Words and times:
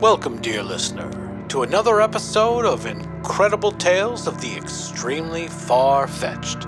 Welcome, 0.00 0.40
dear 0.40 0.62
listener, 0.62 1.10
to 1.48 1.64
another 1.64 2.00
episode 2.00 2.64
of 2.64 2.86
Incredible 2.86 3.72
Tales 3.72 4.28
of 4.28 4.40
the 4.40 4.54
Extremely 4.54 5.48
Far 5.48 6.06
Fetched. 6.06 6.66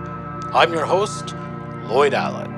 I'm 0.53 0.73
your 0.73 0.85
host, 0.85 1.37
Lloyd 1.85 2.13
Allen. 2.13 2.50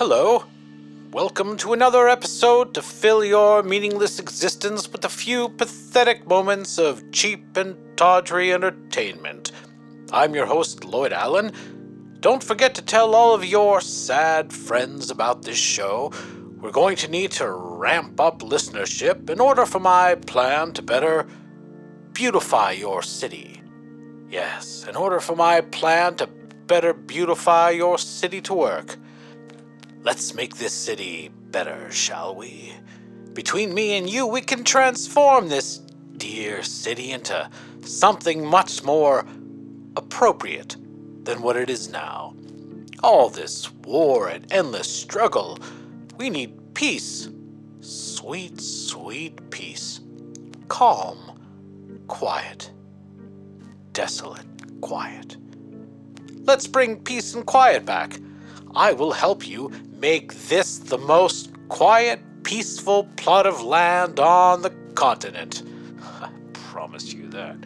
Hello. 0.00 0.44
Welcome 1.12 1.58
to 1.58 1.74
another 1.74 2.08
episode 2.08 2.72
to 2.72 2.80
fill 2.80 3.22
your 3.22 3.62
meaningless 3.62 4.18
existence 4.18 4.90
with 4.90 5.04
a 5.04 5.10
few 5.10 5.50
pathetic 5.50 6.26
moments 6.26 6.78
of 6.78 7.12
cheap 7.12 7.54
and 7.54 7.76
tawdry 7.98 8.50
entertainment. 8.50 9.52
I'm 10.10 10.34
your 10.34 10.46
host, 10.46 10.84
Lloyd 10.86 11.12
Allen. 11.12 11.52
Don't 12.20 12.42
forget 12.42 12.74
to 12.76 12.82
tell 12.82 13.14
all 13.14 13.34
of 13.34 13.44
your 13.44 13.82
sad 13.82 14.54
friends 14.54 15.10
about 15.10 15.42
this 15.42 15.58
show. 15.58 16.12
We're 16.62 16.70
going 16.70 16.96
to 16.96 17.10
need 17.10 17.32
to 17.32 17.50
ramp 17.50 18.18
up 18.20 18.38
listenership 18.38 19.28
in 19.28 19.38
order 19.38 19.66
for 19.66 19.80
my 19.80 20.14
plan 20.14 20.72
to 20.72 20.82
better 20.82 21.26
beautify 22.14 22.70
your 22.70 23.02
city. 23.02 23.60
Yes, 24.30 24.86
in 24.88 24.96
order 24.96 25.20
for 25.20 25.36
my 25.36 25.60
plan 25.60 26.14
to 26.14 26.26
better 26.26 26.94
beautify 26.94 27.68
your 27.68 27.98
city 27.98 28.40
to 28.40 28.54
work. 28.54 28.96
Let's 30.02 30.34
make 30.34 30.56
this 30.56 30.72
city 30.72 31.30
better, 31.50 31.90
shall 31.90 32.34
we? 32.34 32.72
Between 33.34 33.74
me 33.74 33.98
and 33.98 34.08
you, 34.08 34.26
we 34.26 34.40
can 34.40 34.64
transform 34.64 35.48
this 35.48 35.78
dear 36.16 36.62
city 36.62 37.12
into 37.12 37.50
something 37.82 38.44
much 38.44 38.82
more 38.82 39.26
appropriate 39.96 40.76
than 41.24 41.42
what 41.42 41.56
it 41.56 41.68
is 41.68 41.90
now. 41.90 42.34
All 43.02 43.28
this 43.28 43.70
war 43.72 44.28
and 44.28 44.50
endless 44.50 44.90
struggle, 44.90 45.58
we 46.16 46.30
need 46.30 46.74
peace. 46.74 47.28
Sweet, 47.80 48.58
sweet 48.58 49.50
peace. 49.50 50.00
Calm, 50.68 51.18
quiet, 52.08 52.70
desolate 53.92 54.46
quiet. 54.80 55.36
Let's 56.44 56.66
bring 56.66 57.00
peace 57.02 57.34
and 57.34 57.44
quiet 57.44 57.84
back. 57.84 58.18
I 58.74 58.92
will 58.92 59.12
help 59.12 59.46
you 59.46 59.70
make 60.00 60.34
this 60.48 60.78
the 60.78 60.98
most 60.98 61.50
quiet, 61.68 62.20
peaceful 62.42 63.04
plot 63.16 63.46
of 63.46 63.62
land 63.62 64.18
on 64.18 64.62
the 64.62 64.70
continent. 64.94 65.62
I 66.02 66.30
promise 66.52 67.12
you 67.12 67.28
that. 67.28 67.56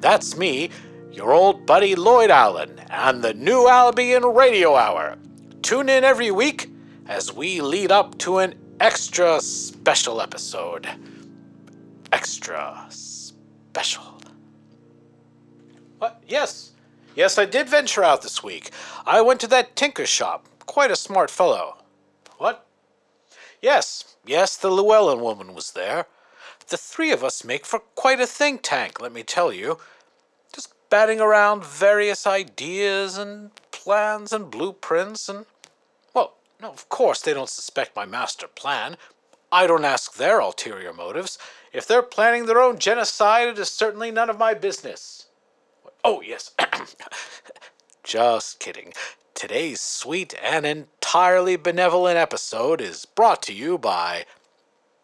That's 0.00 0.36
me, 0.36 0.70
your 1.12 1.32
old 1.32 1.64
buddy 1.64 1.94
Lloyd 1.94 2.30
Allen, 2.30 2.80
and 2.90 3.22
the 3.22 3.32
new 3.34 3.68
Albion 3.68 4.24
Radio 4.24 4.74
Hour. 4.74 5.16
Tune 5.62 5.88
in 5.88 6.04
every 6.04 6.30
week 6.30 6.70
as 7.06 7.32
we 7.32 7.60
lead 7.60 7.92
up 7.92 8.18
to 8.18 8.38
an 8.38 8.54
extra 8.80 9.40
special 9.40 10.20
episode. 10.20 10.88
Extra 12.12 12.86
special. 12.88 14.20
What? 15.98 16.22
Yes. 16.26 16.72
Yes, 17.14 17.38
I 17.38 17.46
did 17.46 17.68
venture 17.68 18.04
out 18.04 18.22
this 18.22 18.42
week. 18.42 18.70
I 19.06 19.22
went 19.22 19.40
to 19.40 19.46
that 19.48 19.74
tinker 19.76 20.04
shop. 20.06 20.46
Quite 20.66 20.90
a 20.90 20.96
smart 20.96 21.30
fellow. 21.30 21.78
What? 22.38 22.66
Yes, 23.62 24.16
yes, 24.26 24.56
the 24.56 24.70
Llewellyn 24.70 25.20
woman 25.20 25.54
was 25.54 25.72
there. 25.72 26.06
The 26.68 26.76
three 26.76 27.12
of 27.12 27.22
us 27.24 27.44
make 27.44 27.64
for 27.64 27.78
quite 27.94 28.20
a 28.20 28.26
think 28.26 28.60
tank, 28.62 29.00
let 29.00 29.12
me 29.12 29.22
tell 29.22 29.52
you. 29.52 29.78
Just 30.52 30.74
batting 30.90 31.20
around 31.20 31.64
various 31.64 32.26
ideas 32.26 33.16
and 33.16 33.50
plans 33.70 34.32
and 34.32 34.50
blueprints 34.50 35.28
and. 35.28 35.46
Well, 36.12 36.34
no, 36.60 36.70
of 36.70 36.88
course 36.88 37.20
they 37.20 37.32
don't 37.32 37.48
suspect 37.48 37.96
my 37.96 38.04
master 38.04 38.48
plan. 38.48 38.96
I 39.52 39.66
don't 39.66 39.84
ask 39.84 40.14
their 40.14 40.40
ulterior 40.40 40.92
motives. 40.92 41.38
If 41.72 41.86
they're 41.86 42.02
planning 42.02 42.46
their 42.46 42.60
own 42.60 42.78
genocide, 42.78 43.48
it 43.48 43.58
is 43.58 43.70
certainly 43.70 44.10
none 44.10 44.28
of 44.28 44.38
my 44.38 44.54
business. 44.54 45.26
Oh, 46.04 46.20
yes. 46.20 46.52
Just 48.04 48.58
kidding. 48.58 48.92
Today's 49.36 49.82
sweet 49.82 50.34
and 50.42 50.64
entirely 50.64 51.56
benevolent 51.56 52.16
episode 52.16 52.80
is 52.80 53.04
brought 53.04 53.42
to 53.42 53.52
you 53.52 53.76
by 53.76 54.24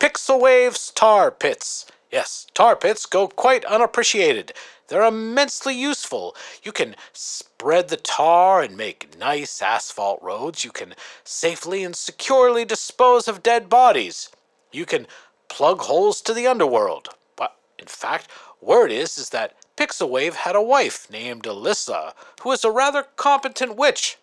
Pixelwave's 0.00 0.90
Tar 0.90 1.30
Pits. 1.30 1.84
Yes, 2.10 2.46
tar 2.54 2.74
pits 2.74 3.04
go 3.04 3.28
quite 3.28 3.62
unappreciated. 3.66 4.54
They're 4.88 5.04
immensely 5.04 5.74
useful. 5.74 6.34
You 6.62 6.72
can 6.72 6.96
spread 7.12 7.88
the 7.88 7.98
tar 7.98 8.62
and 8.62 8.74
make 8.74 9.18
nice 9.18 9.60
asphalt 9.60 10.22
roads. 10.22 10.64
You 10.64 10.70
can 10.70 10.94
safely 11.24 11.84
and 11.84 11.94
securely 11.94 12.64
dispose 12.64 13.28
of 13.28 13.42
dead 13.42 13.68
bodies. 13.68 14.30
You 14.72 14.86
can 14.86 15.06
plug 15.50 15.82
holes 15.82 16.22
to 16.22 16.32
the 16.32 16.46
underworld. 16.46 17.10
But 17.36 17.54
in 17.78 17.86
fact, 17.86 18.28
word 18.62 18.90
is 18.90 19.18
is 19.18 19.28
that 19.28 19.56
Pixelwave 19.76 20.34
had 20.34 20.56
a 20.56 20.62
wife 20.62 21.10
named 21.10 21.44
Alyssa, 21.44 22.14
who 22.40 22.48
was 22.48 22.64
a 22.64 22.70
rather 22.70 23.04
competent 23.16 23.76
witch. 23.76 24.16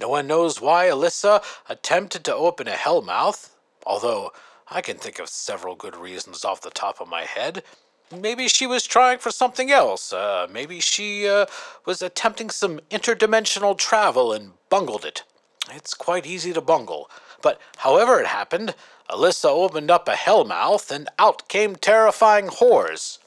No 0.00 0.08
one 0.08 0.26
knows 0.26 0.60
why 0.60 0.86
Alyssa 0.86 1.42
attempted 1.68 2.24
to 2.24 2.34
open 2.34 2.66
a 2.68 2.72
hellmouth, 2.72 3.50
although 3.86 4.32
I 4.68 4.80
can 4.80 4.96
think 4.96 5.18
of 5.18 5.28
several 5.28 5.74
good 5.74 5.96
reasons 5.96 6.44
off 6.44 6.60
the 6.60 6.70
top 6.70 7.00
of 7.00 7.08
my 7.08 7.22
head. 7.22 7.62
Maybe 8.10 8.48
she 8.48 8.66
was 8.66 8.84
trying 8.84 9.18
for 9.18 9.30
something 9.30 9.70
else. 9.70 10.12
Uh, 10.12 10.46
maybe 10.50 10.80
she 10.80 11.28
uh, 11.28 11.46
was 11.84 12.02
attempting 12.02 12.50
some 12.50 12.80
interdimensional 12.90 13.76
travel 13.76 14.32
and 14.32 14.52
bungled 14.68 15.04
it. 15.04 15.22
It's 15.70 15.94
quite 15.94 16.26
easy 16.26 16.52
to 16.52 16.60
bungle. 16.60 17.10
But 17.40 17.60
however 17.78 18.20
it 18.20 18.26
happened, 18.26 18.74
Alyssa 19.10 19.48
opened 19.48 19.90
up 19.90 20.08
a 20.08 20.12
hellmouth 20.12 20.90
and 20.90 21.08
out 21.18 21.48
came 21.48 21.76
terrifying 21.76 22.48
whores. 22.48 23.18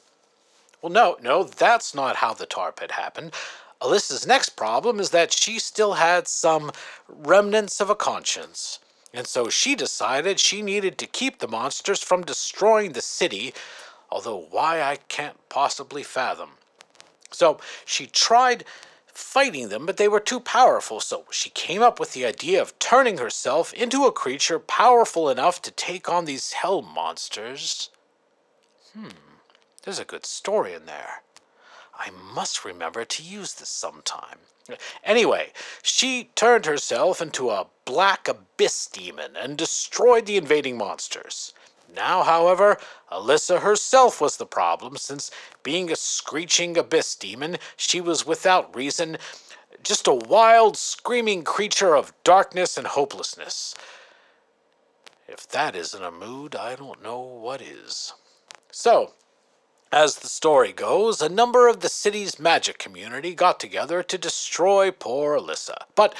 Well, 0.82 0.92
no, 0.92 1.16
no, 1.22 1.42
that's 1.44 1.94
not 1.94 2.16
how 2.16 2.34
the 2.34 2.46
tar 2.46 2.72
pit 2.72 2.92
happened. 2.92 3.32
Alyssa's 3.80 4.26
next 4.26 4.50
problem 4.50 4.98
is 4.98 5.10
that 5.10 5.32
she 5.32 5.58
still 5.58 5.94
had 5.94 6.26
some 6.26 6.72
remnants 7.08 7.80
of 7.80 7.90
a 7.90 7.94
conscience. 7.94 8.80
And 9.14 9.26
so 9.26 9.48
she 9.48 9.74
decided 9.74 10.38
she 10.38 10.62
needed 10.62 10.98
to 10.98 11.06
keep 11.06 11.38
the 11.38 11.48
monsters 11.48 12.02
from 12.02 12.22
destroying 12.22 12.92
the 12.92 13.00
city, 13.00 13.54
although 14.10 14.46
why 14.50 14.82
I 14.82 14.96
can't 15.08 15.36
possibly 15.48 16.02
fathom. 16.02 16.50
So 17.30 17.58
she 17.84 18.06
tried 18.06 18.64
fighting 19.06 19.68
them, 19.68 19.86
but 19.86 19.96
they 19.96 20.08
were 20.08 20.20
too 20.20 20.40
powerful, 20.40 21.00
so 21.00 21.24
she 21.30 21.50
came 21.50 21.82
up 21.82 21.98
with 21.98 22.12
the 22.12 22.24
idea 22.24 22.62
of 22.62 22.78
turning 22.78 23.18
herself 23.18 23.72
into 23.72 24.04
a 24.04 24.12
creature 24.12 24.58
powerful 24.58 25.28
enough 25.28 25.60
to 25.62 25.70
take 25.70 26.08
on 26.08 26.24
these 26.24 26.52
hell 26.52 26.82
monsters. 26.82 27.90
Hmm, 28.92 29.08
there's 29.82 29.98
a 29.98 30.04
good 30.04 30.24
story 30.24 30.72
in 30.72 30.86
there. 30.86 31.22
I 31.98 32.10
must 32.10 32.64
remember 32.64 33.04
to 33.04 33.22
use 33.22 33.54
this 33.54 33.68
sometime. 33.68 34.38
Anyway, 35.02 35.52
she 35.82 36.30
turned 36.34 36.66
herself 36.66 37.20
into 37.20 37.50
a 37.50 37.66
black 37.84 38.28
abyss 38.28 38.86
demon 38.86 39.36
and 39.36 39.56
destroyed 39.56 40.26
the 40.26 40.36
invading 40.36 40.76
monsters. 40.76 41.52
Now, 41.94 42.22
however, 42.22 42.78
Alyssa 43.10 43.60
herself 43.60 44.20
was 44.20 44.36
the 44.36 44.46
problem, 44.46 44.96
since 44.96 45.30
being 45.62 45.90
a 45.90 45.96
screeching 45.96 46.76
abyss 46.76 47.14
demon, 47.14 47.56
she 47.76 48.00
was 48.00 48.26
without 48.26 48.74
reason 48.76 49.16
just 49.82 50.06
a 50.06 50.14
wild, 50.14 50.76
screaming 50.76 51.44
creature 51.44 51.96
of 51.96 52.12
darkness 52.24 52.76
and 52.76 52.86
hopelessness. 52.86 53.74
If 55.26 55.48
that 55.48 55.74
isn't 55.74 56.02
a 56.02 56.10
mood, 56.10 56.54
I 56.54 56.74
don't 56.74 57.02
know 57.02 57.20
what 57.20 57.62
is. 57.62 58.12
So, 58.70 59.12
as 59.92 60.16
the 60.16 60.28
story 60.28 60.72
goes, 60.72 61.22
a 61.22 61.28
number 61.28 61.68
of 61.68 61.80
the 61.80 61.88
city's 61.88 62.38
magic 62.38 62.78
community 62.78 63.34
got 63.34 63.58
together 63.58 64.02
to 64.02 64.18
destroy 64.18 64.90
poor 64.90 65.38
Alyssa. 65.38 65.76
But 65.94 66.14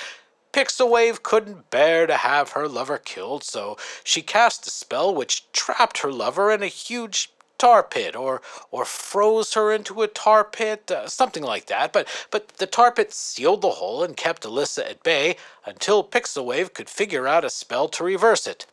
Pixelwave 0.52 1.22
couldn't 1.22 1.70
bear 1.70 2.06
to 2.06 2.16
have 2.16 2.52
her 2.52 2.66
lover 2.68 2.98
killed, 2.98 3.44
so 3.44 3.76
she 4.02 4.22
cast 4.22 4.66
a 4.66 4.70
spell 4.70 5.14
which 5.14 5.50
trapped 5.52 5.98
her 5.98 6.10
lover 6.10 6.50
in 6.50 6.62
a 6.62 6.68
huge 6.68 7.30
tar 7.58 7.82
pit 7.82 8.14
or 8.14 8.40
or 8.70 8.84
froze 8.84 9.54
her 9.54 9.72
into 9.72 10.00
a 10.02 10.06
tar 10.06 10.44
pit 10.44 10.90
uh, 10.92 11.08
something 11.08 11.42
like 11.42 11.66
that 11.66 11.92
but 11.92 12.06
but 12.30 12.48
the 12.58 12.66
tar 12.66 12.92
pit 12.92 13.12
sealed 13.12 13.62
the 13.62 13.70
hole 13.70 14.04
and 14.04 14.16
kept 14.16 14.44
Alyssa 14.44 14.88
at 14.88 15.02
bay 15.02 15.36
until 15.66 16.04
Pixelwave 16.04 16.72
could 16.72 16.88
figure 16.88 17.26
out 17.26 17.44
a 17.44 17.50
spell 17.50 17.88
to 17.88 18.04
reverse 18.04 18.46
it 18.46 18.64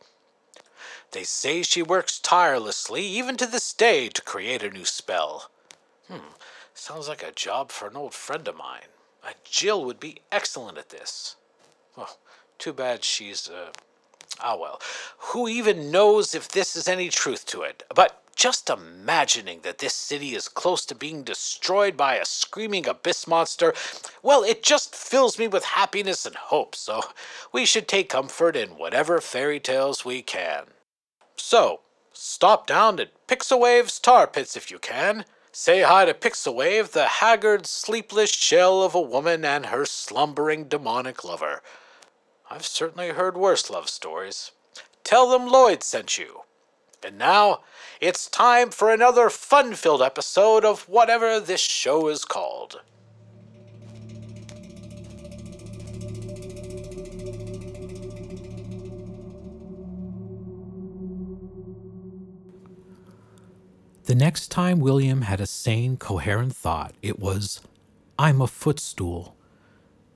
They 1.12 1.24
say 1.24 1.62
she 1.62 1.82
works 1.82 2.18
tirelessly, 2.18 3.04
even 3.06 3.36
to 3.36 3.46
this 3.46 3.72
day, 3.72 4.08
to 4.08 4.22
create 4.22 4.62
a 4.62 4.70
new 4.70 4.84
spell. 4.84 5.50
Hmm, 6.08 6.32
sounds 6.74 7.08
like 7.08 7.22
a 7.22 7.32
job 7.32 7.70
for 7.70 7.88
an 7.88 7.96
old 7.96 8.14
friend 8.14 8.46
of 8.48 8.56
mine. 8.56 8.88
Uh, 9.24 9.32
Jill 9.44 9.84
would 9.84 9.98
be 9.98 10.20
excellent 10.30 10.78
at 10.78 10.90
this. 10.90 11.36
Well, 11.96 12.18
too 12.58 12.72
bad 12.72 13.02
she's, 13.04 13.48
uh, 13.48 13.72
ah 14.40 14.56
well. 14.56 14.80
Who 15.18 15.48
even 15.48 15.90
knows 15.90 16.34
if 16.34 16.48
this 16.48 16.76
is 16.76 16.86
any 16.86 17.08
truth 17.08 17.46
to 17.46 17.62
it? 17.62 17.82
But 17.94 18.22
just 18.36 18.68
imagining 18.68 19.60
that 19.62 19.78
this 19.78 19.94
city 19.94 20.34
is 20.34 20.48
close 20.48 20.84
to 20.86 20.94
being 20.94 21.24
destroyed 21.24 21.96
by 21.96 22.16
a 22.16 22.24
screaming 22.24 22.86
abyss 22.86 23.26
monster, 23.26 23.74
well, 24.22 24.44
it 24.44 24.62
just 24.62 24.94
fills 24.94 25.38
me 25.38 25.48
with 25.48 25.64
happiness 25.64 26.26
and 26.26 26.36
hope, 26.36 26.76
so 26.76 27.02
we 27.52 27.64
should 27.64 27.88
take 27.88 28.10
comfort 28.10 28.54
in 28.54 28.76
whatever 28.76 29.20
fairy 29.20 29.58
tales 29.58 30.04
we 30.04 30.20
can. 30.20 30.66
So, 31.36 31.80
stop 32.12 32.66
down 32.66 32.98
at 33.00 33.26
Pixelwave's 33.26 33.98
Tar 33.98 34.26
Pits 34.26 34.56
if 34.56 34.70
you 34.70 34.78
can. 34.78 35.24
Say 35.52 35.82
hi 35.82 36.04
to 36.04 36.12
Pixelwave, 36.12 36.90
the 36.90 37.06
haggard, 37.06 37.66
sleepless 37.66 38.30
shell 38.30 38.82
of 38.82 38.94
a 38.94 39.00
woman 39.00 39.44
and 39.44 39.66
her 39.66 39.86
slumbering 39.86 40.64
demonic 40.64 41.24
lover. 41.24 41.62
I've 42.50 42.66
certainly 42.66 43.08
heard 43.10 43.36
worse 43.36 43.70
love 43.70 43.88
stories. 43.88 44.52
Tell 45.02 45.30
them 45.30 45.46
Lloyd 45.46 45.82
sent 45.82 46.18
you. 46.18 46.42
And 47.02 47.16
now, 47.16 47.60
it's 48.00 48.28
time 48.28 48.70
for 48.70 48.90
another 48.90 49.30
fun 49.30 49.74
filled 49.74 50.02
episode 50.02 50.64
of 50.64 50.88
whatever 50.88 51.40
this 51.40 51.60
show 51.60 52.08
is 52.08 52.24
called. 52.24 52.80
The 64.06 64.14
next 64.14 64.52
time 64.52 64.78
William 64.78 65.22
had 65.22 65.40
a 65.40 65.46
sane, 65.46 65.96
coherent 65.96 66.54
thought, 66.54 66.94
it 67.02 67.18
was, 67.18 67.60
I'm 68.16 68.40
a 68.40 68.46
footstool. 68.46 69.34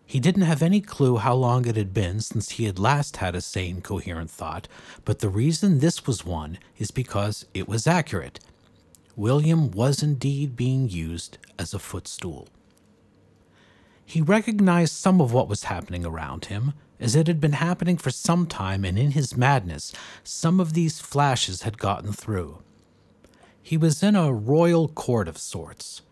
He 0.06 0.20
didn't 0.20 0.42
have 0.42 0.62
any 0.62 0.80
clue 0.80 1.16
how 1.16 1.34
long 1.34 1.66
it 1.66 1.74
had 1.74 1.92
been 1.92 2.20
since 2.20 2.50
he 2.50 2.66
had 2.66 2.78
last 2.78 3.16
had 3.16 3.34
a 3.34 3.40
sane, 3.40 3.80
coherent 3.80 4.30
thought, 4.30 4.68
but 5.04 5.18
the 5.18 5.28
reason 5.28 5.80
this 5.80 6.06
was 6.06 6.24
one 6.24 6.58
is 6.78 6.92
because 6.92 7.46
it 7.52 7.66
was 7.66 7.88
accurate. 7.88 8.38
William 9.16 9.72
was 9.72 10.04
indeed 10.04 10.54
being 10.54 10.88
used 10.88 11.38
as 11.58 11.74
a 11.74 11.80
footstool. 11.80 12.46
He 14.06 14.20
recognized 14.20 14.94
some 14.94 15.20
of 15.20 15.32
what 15.32 15.48
was 15.48 15.64
happening 15.64 16.06
around 16.06 16.44
him, 16.44 16.74
as 17.00 17.16
it 17.16 17.26
had 17.26 17.40
been 17.40 17.54
happening 17.54 17.96
for 17.96 18.12
some 18.12 18.46
time, 18.46 18.84
and 18.84 18.96
in 18.96 19.10
his 19.10 19.36
madness, 19.36 19.92
some 20.22 20.60
of 20.60 20.74
these 20.74 21.00
flashes 21.00 21.62
had 21.62 21.76
gotten 21.76 22.12
through. 22.12 22.62
He 23.62 23.76
was 23.76 24.02
in 24.02 24.16
a 24.16 24.32
royal 24.32 24.88
court 24.88 25.28
of 25.28 25.38
sorts. 25.38 26.02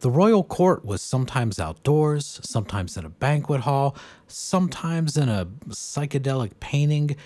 The 0.00 0.10
royal 0.10 0.44
court 0.44 0.84
was 0.84 1.02
sometimes 1.02 1.58
outdoors, 1.58 2.40
sometimes 2.42 2.96
in 2.96 3.04
a 3.04 3.10
banquet 3.10 3.62
hall, 3.62 3.96
sometimes 4.26 5.16
in 5.16 5.28
a 5.28 5.46
psychedelic 5.68 6.52
painting, 6.60 7.16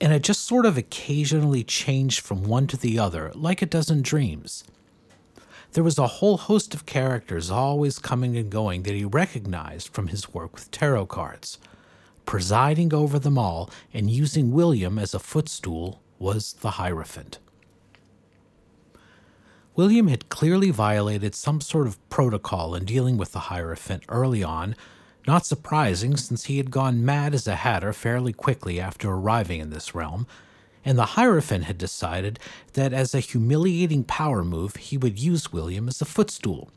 and 0.00 0.12
it 0.12 0.22
just 0.22 0.44
sort 0.44 0.66
of 0.66 0.76
occasionally 0.76 1.64
changed 1.64 2.20
from 2.20 2.44
one 2.44 2.66
to 2.68 2.76
the 2.76 2.98
other, 2.98 3.32
like 3.34 3.62
it 3.62 3.70
does 3.70 3.90
in 3.90 4.02
dreams. 4.02 4.64
There 5.72 5.84
was 5.84 5.98
a 5.98 6.06
whole 6.06 6.38
host 6.38 6.74
of 6.74 6.86
characters 6.86 7.50
always 7.50 7.98
coming 7.98 8.36
and 8.36 8.50
going 8.50 8.82
that 8.84 8.94
he 8.94 9.04
recognized 9.04 9.88
from 9.88 10.08
his 10.08 10.32
work 10.32 10.54
with 10.54 10.70
tarot 10.70 11.06
cards. 11.06 11.58
Presiding 12.26 12.92
over 12.92 13.18
them 13.18 13.38
all 13.38 13.70
and 13.92 14.10
using 14.10 14.52
William 14.52 14.98
as 14.98 15.14
a 15.14 15.18
footstool 15.18 16.02
was 16.18 16.54
the 16.54 16.72
Hierophant. 16.72 17.38
William 19.78 20.08
had 20.08 20.28
clearly 20.28 20.72
violated 20.72 21.36
some 21.36 21.60
sort 21.60 21.86
of 21.86 22.10
protocol 22.10 22.74
in 22.74 22.84
dealing 22.84 23.16
with 23.16 23.30
the 23.30 23.46
Hierophant 23.46 24.02
early 24.08 24.42
on, 24.42 24.74
not 25.24 25.46
surprising 25.46 26.16
since 26.16 26.46
he 26.46 26.56
had 26.56 26.72
gone 26.72 27.04
mad 27.04 27.32
as 27.32 27.46
a 27.46 27.54
hatter 27.54 27.92
fairly 27.92 28.32
quickly 28.32 28.80
after 28.80 29.08
arriving 29.08 29.60
in 29.60 29.70
this 29.70 29.94
realm, 29.94 30.26
and 30.84 30.98
the 30.98 31.14
Hierophant 31.14 31.62
had 31.62 31.78
decided 31.78 32.40
that 32.72 32.92
as 32.92 33.14
a 33.14 33.20
humiliating 33.20 34.02
power 34.02 34.42
move 34.42 34.74
he 34.74 34.98
would 34.98 35.20
use 35.20 35.52
William 35.52 35.86
as 35.86 36.02
a 36.02 36.04
footstool, 36.04 36.70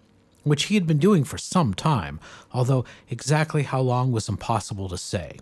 which 0.44 0.66
he 0.66 0.76
had 0.76 0.86
been 0.86 1.00
doing 1.00 1.24
for 1.24 1.40
some 1.40 1.74
time, 1.74 2.20
although 2.54 2.86
exactly 3.10 3.64
how 3.64 3.82
long 3.82 4.12
was 4.12 4.30
impossible 4.30 4.88
to 4.90 4.98
say. 5.00 5.40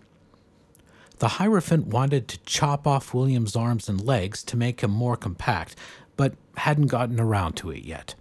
The 1.18 1.28
Hierophant 1.28 1.88
wanted 1.88 2.26
to 2.28 2.38
chop 2.44 2.86
off 2.86 3.12
William's 3.12 3.54
arms 3.54 3.90
and 3.90 4.00
legs 4.00 4.42
to 4.44 4.56
make 4.56 4.80
him 4.80 4.90
more 4.90 5.18
compact, 5.18 5.76
but 6.20 6.34
hadn't 6.58 6.88
gotten 6.88 7.18
around 7.18 7.54
to 7.54 7.70
it 7.70 7.82
yet. 7.82 8.14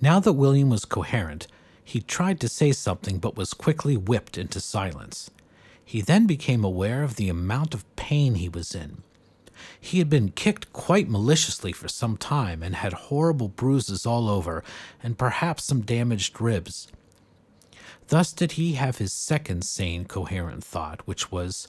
Now 0.00 0.18
that 0.18 0.32
William 0.32 0.68
was 0.68 0.84
coherent, 0.84 1.46
he 1.84 2.00
tried 2.00 2.40
to 2.40 2.48
say 2.48 2.72
something 2.72 3.18
but 3.18 3.36
was 3.36 3.54
quickly 3.54 3.96
whipped 3.96 4.36
into 4.36 4.58
silence. 4.58 5.30
He 5.84 6.00
then 6.00 6.26
became 6.26 6.64
aware 6.64 7.04
of 7.04 7.14
the 7.14 7.28
amount 7.28 7.74
of 7.74 7.94
pain 7.94 8.34
he 8.34 8.48
was 8.48 8.74
in. 8.74 9.04
He 9.80 10.00
had 10.00 10.10
been 10.10 10.32
kicked 10.32 10.72
quite 10.72 11.08
maliciously 11.08 11.70
for 11.70 11.86
some 11.86 12.16
time 12.16 12.60
and 12.64 12.74
had 12.74 12.92
horrible 12.94 13.46
bruises 13.46 14.04
all 14.04 14.28
over 14.28 14.64
and 15.00 15.16
perhaps 15.16 15.62
some 15.62 15.82
damaged 15.82 16.40
ribs. 16.40 16.88
Thus 18.08 18.32
did 18.32 18.52
he 18.58 18.72
have 18.72 18.98
his 18.98 19.12
second 19.12 19.62
sane, 19.62 20.06
coherent 20.06 20.64
thought, 20.64 21.06
which 21.06 21.30
was, 21.30 21.68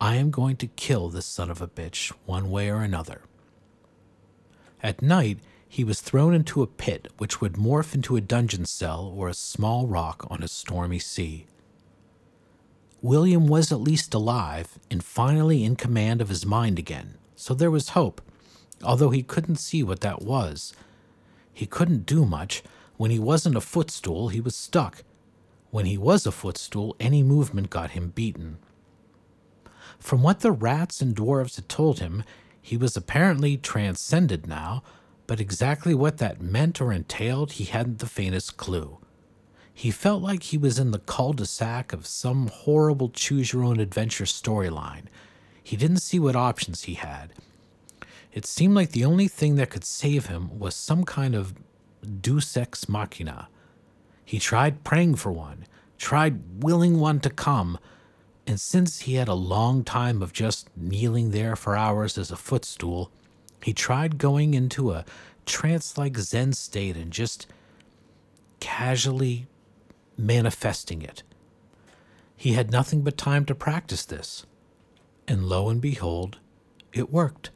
I 0.00 0.14
am 0.14 0.30
going 0.30 0.54
to 0.58 0.68
kill 0.68 1.08
this 1.08 1.26
son 1.26 1.50
of 1.50 1.60
a 1.60 1.66
bitch 1.66 2.12
one 2.26 2.48
way 2.48 2.70
or 2.70 2.82
another. 2.82 3.22
At 4.82 5.02
night, 5.02 5.38
he 5.68 5.84
was 5.84 6.00
thrown 6.00 6.34
into 6.34 6.62
a 6.62 6.66
pit 6.66 7.12
which 7.18 7.40
would 7.40 7.54
morph 7.54 7.94
into 7.94 8.16
a 8.16 8.20
dungeon 8.20 8.64
cell 8.64 9.12
or 9.14 9.28
a 9.28 9.34
small 9.34 9.86
rock 9.86 10.26
on 10.30 10.42
a 10.42 10.48
stormy 10.48 10.98
sea. 10.98 11.46
William 13.02 13.46
was 13.46 13.70
at 13.70 13.80
least 13.80 14.12
alive 14.14 14.78
and 14.90 15.04
finally 15.04 15.64
in 15.64 15.76
command 15.76 16.20
of 16.20 16.28
his 16.28 16.44
mind 16.44 16.78
again, 16.78 17.14
so 17.36 17.54
there 17.54 17.70
was 17.70 17.90
hope, 17.90 18.20
although 18.82 19.10
he 19.10 19.22
couldn't 19.22 19.56
see 19.56 19.82
what 19.82 20.00
that 20.00 20.22
was. 20.22 20.74
He 21.52 21.66
couldn't 21.66 22.06
do 22.06 22.24
much. 22.24 22.62
When 22.96 23.10
he 23.10 23.18
wasn't 23.18 23.56
a 23.56 23.60
footstool, 23.60 24.28
he 24.28 24.40
was 24.40 24.54
stuck. 24.54 25.04
When 25.70 25.86
he 25.86 25.96
was 25.96 26.26
a 26.26 26.32
footstool, 26.32 26.96
any 26.98 27.22
movement 27.22 27.70
got 27.70 27.92
him 27.92 28.10
beaten. 28.10 28.58
From 29.98 30.22
what 30.22 30.40
the 30.40 30.52
rats 30.52 31.00
and 31.00 31.14
dwarves 31.14 31.56
had 31.56 31.68
told 31.68 32.00
him, 32.00 32.24
he 32.70 32.76
was 32.76 32.96
apparently 32.96 33.56
transcended 33.56 34.46
now, 34.46 34.80
but 35.26 35.40
exactly 35.40 35.92
what 35.92 36.18
that 36.18 36.40
meant 36.40 36.80
or 36.80 36.92
entailed, 36.92 37.50
he 37.50 37.64
hadn't 37.64 37.98
the 37.98 38.06
faintest 38.06 38.56
clue. 38.58 38.98
He 39.74 39.90
felt 39.90 40.22
like 40.22 40.44
he 40.44 40.56
was 40.56 40.78
in 40.78 40.92
the 40.92 41.00
cul 41.00 41.32
de 41.32 41.46
sac 41.46 41.92
of 41.92 42.06
some 42.06 42.46
horrible 42.46 43.08
choose 43.08 43.52
your 43.52 43.64
own 43.64 43.80
adventure 43.80 44.22
storyline. 44.22 45.06
He 45.64 45.76
didn't 45.76 45.96
see 45.96 46.20
what 46.20 46.36
options 46.36 46.84
he 46.84 46.94
had. 46.94 47.32
It 48.32 48.46
seemed 48.46 48.76
like 48.76 48.92
the 48.92 49.04
only 49.04 49.26
thing 49.26 49.56
that 49.56 49.70
could 49.70 49.82
save 49.82 50.26
him 50.26 50.56
was 50.56 50.76
some 50.76 51.02
kind 51.02 51.34
of 51.34 51.54
deus 52.20 52.56
ex 52.56 52.88
machina. 52.88 53.48
He 54.24 54.38
tried 54.38 54.84
praying 54.84 55.16
for 55.16 55.32
one, 55.32 55.66
tried 55.98 56.62
willing 56.62 57.00
one 57.00 57.18
to 57.18 57.30
come, 57.30 57.80
and 58.46 58.60
since 58.60 59.00
he 59.00 59.14
had 59.14 59.28
a 59.28 59.34
long 59.34 59.84
time 59.84 60.22
of 60.22 60.32
just 60.32 60.68
kneeling 60.76 61.30
there 61.30 61.56
for 61.56 61.76
hours 61.76 62.18
as 62.18 62.30
a 62.30 62.36
footstool, 62.36 63.10
he 63.62 63.72
tried 63.72 64.18
going 64.18 64.54
into 64.54 64.92
a 64.92 65.04
trance 65.46 65.98
like 65.98 66.16
Zen 66.16 66.52
state 66.52 66.96
and 66.96 67.12
just 67.12 67.46
casually 68.58 69.46
manifesting 70.16 71.02
it. 71.02 71.22
He 72.36 72.52
had 72.52 72.70
nothing 72.70 73.02
but 73.02 73.16
time 73.16 73.44
to 73.46 73.54
practice 73.54 74.04
this, 74.04 74.46
and 75.28 75.44
lo 75.44 75.68
and 75.68 75.80
behold, 75.80 76.38
it 76.92 77.12
worked. 77.12 77.50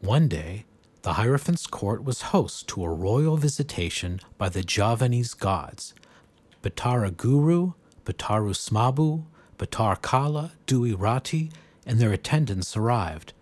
One 0.00 0.28
day, 0.28 0.64
the 1.02 1.14
Hierophant's 1.14 1.66
court 1.66 2.04
was 2.04 2.22
host 2.22 2.68
to 2.68 2.84
a 2.84 2.92
royal 2.92 3.36
visitation 3.36 4.20
by 4.36 4.50
the 4.50 4.62
Javanese 4.62 5.34
gods, 5.34 5.94
Batara 6.62 7.16
Guru, 7.16 7.72
Batara 8.10 8.54
Sambu, 8.56 9.24
Batar 9.56 10.00
Kala, 10.02 10.52
Duirati, 10.66 11.52
and 11.86 12.00
their 12.00 12.12
attendants 12.12 12.76
arrived. 12.76 13.32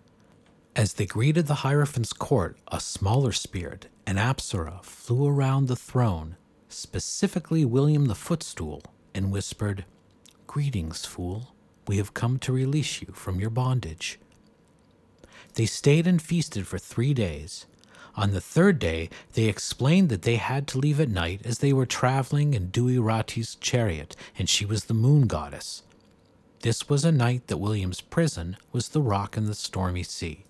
As 0.75 0.93
they 0.93 1.07
greeted 1.07 1.47
the 1.47 1.55
Hierophant's 1.65 2.13
court, 2.13 2.55
a 2.71 2.79
smaller 2.79 3.31
spirit, 3.31 3.87
an 4.05 4.17
Apsara, 4.17 4.83
flew 4.83 5.27
around 5.27 5.67
the 5.67 5.75
throne, 5.75 6.35
specifically 6.67 7.65
William 7.65 8.05
the 8.05 8.15
Footstool, 8.15 8.83
and 9.15 9.31
whispered, 9.31 9.85
Greetings, 10.45 11.03
fool. 11.03 11.55
We 11.87 11.97
have 11.97 12.13
come 12.13 12.37
to 12.39 12.53
release 12.53 13.01
you 13.01 13.07
from 13.13 13.39
your 13.39 13.49
bondage. 13.49 14.19
They 15.55 15.65
stayed 15.65 16.05
and 16.05 16.21
feasted 16.21 16.67
for 16.67 16.77
three 16.77 17.15
days. 17.15 17.65
On 18.15 18.31
the 18.31 18.41
third 18.41 18.79
day, 18.79 19.09
they 19.33 19.45
explained 19.45 20.09
that 20.09 20.23
they 20.23 20.37
had 20.37 20.67
to 20.67 20.77
leave 20.77 20.99
at 20.99 21.09
night 21.09 21.41
as 21.45 21.59
they 21.59 21.73
were 21.73 21.85
traveling 21.85 22.53
in 22.53 22.71
Duirati's 22.71 23.55
chariot, 23.55 24.15
and 24.37 24.49
she 24.49 24.65
was 24.65 24.85
the 24.85 24.93
moon 24.93 25.27
goddess. 25.27 25.83
This 26.61 26.89
was 26.89 27.05
a 27.05 27.11
night 27.11 27.47
that 27.47 27.57
William's 27.57 28.01
prison 28.01 28.57
was 28.71 28.89
the 28.89 29.01
rock 29.01 29.37
in 29.37 29.45
the 29.45 29.55
stormy 29.55 30.03
sea. 30.03 30.43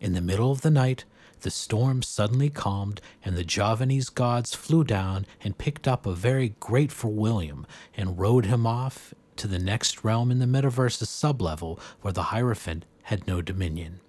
In 0.00 0.14
the 0.14 0.22
middle 0.22 0.50
of 0.50 0.62
the 0.62 0.70
night, 0.70 1.04
the 1.42 1.50
storm 1.50 2.02
suddenly 2.02 2.48
calmed, 2.48 3.02
and 3.22 3.36
the 3.36 3.44
Javanese 3.44 4.08
gods 4.08 4.54
flew 4.54 4.84
down 4.84 5.26
and 5.42 5.58
picked 5.58 5.86
up 5.86 6.06
a 6.06 6.14
very 6.14 6.54
grateful 6.60 7.12
William 7.12 7.66
and 7.94 8.18
rowed 8.18 8.46
him 8.46 8.66
off 8.66 9.12
to 9.36 9.46
the 9.46 9.58
next 9.58 10.04
realm 10.04 10.30
in 10.30 10.38
the 10.38 10.46
metaverse's 10.46 11.08
sublevel 11.08 11.78
where 12.00 12.12
the 12.12 12.24
Hierophant 12.24 12.86
had 13.04 13.26
no 13.26 13.42
dominion. 13.42 14.00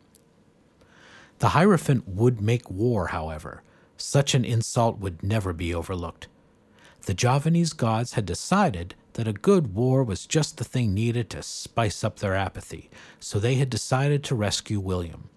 The 1.46 1.50
Hierophant 1.50 2.08
would 2.08 2.42
make 2.42 2.72
war, 2.72 3.10
however. 3.10 3.62
Such 3.98 4.34
an 4.34 4.44
insult 4.44 4.98
would 4.98 5.22
never 5.22 5.54
be 5.54 5.76
overlooked. 5.76 6.28
The 7.04 7.14
Javanese 7.14 7.72
gods 7.72 8.14
had 8.14 8.26
decided 8.26 8.96
that 9.14 9.28
a 9.28 9.32
good 9.32 9.76
war 9.76 10.04
was 10.04 10.26
just 10.26 10.58
the 10.58 10.64
thing 10.64 10.96
needed 10.96 11.30
to 11.30 11.44
spice 11.44 12.04
up 12.04 12.18
their 12.18 12.34
apathy, 12.34 12.90
so 13.20 13.38
they 13.38 13.58
had 13.58 13.70
decided 13.70 14.24
to 14.24 14.34
rescue 14.34 14.80
William. 14.80 15.30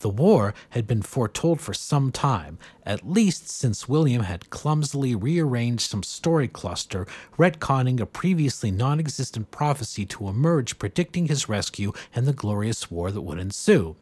The 0.00 0.10
war 0.10 0.52
had 0.68 0.86
been 0.86 1.00
foretold 1.00 1.62
for 1.62 1.72
some 1.72 2.12
time, 2.12 2.58
at 2.84 3.08
least 3.08 3.48
since 3.48 3.88
William 3.88 4.24
had 4.24 4.50
clumsily 4.50 5.14
rearranged 5.14 5.88
some 5.88 6.02
story 6.02 6.46
cluster, 6.46 7.06
retconning 7.38 8.00
a 8.00 8.04
previously 8.04 8.70
non 8.70 9.00
existent 9.00 9.50
prophecy 9.50 10.04
to 10.04 10.28
emerge 10.28 10.78
predicting 10.78 11.28
his 11.28 11.48
rescue 11.48 11.94
and 12.14 12.26
the 12.26 12.34
glorious 12.34 12.90
war 12.90 13.10
that 13.10 13.22
would 13.22 13.38
ensue. 13.38 13.96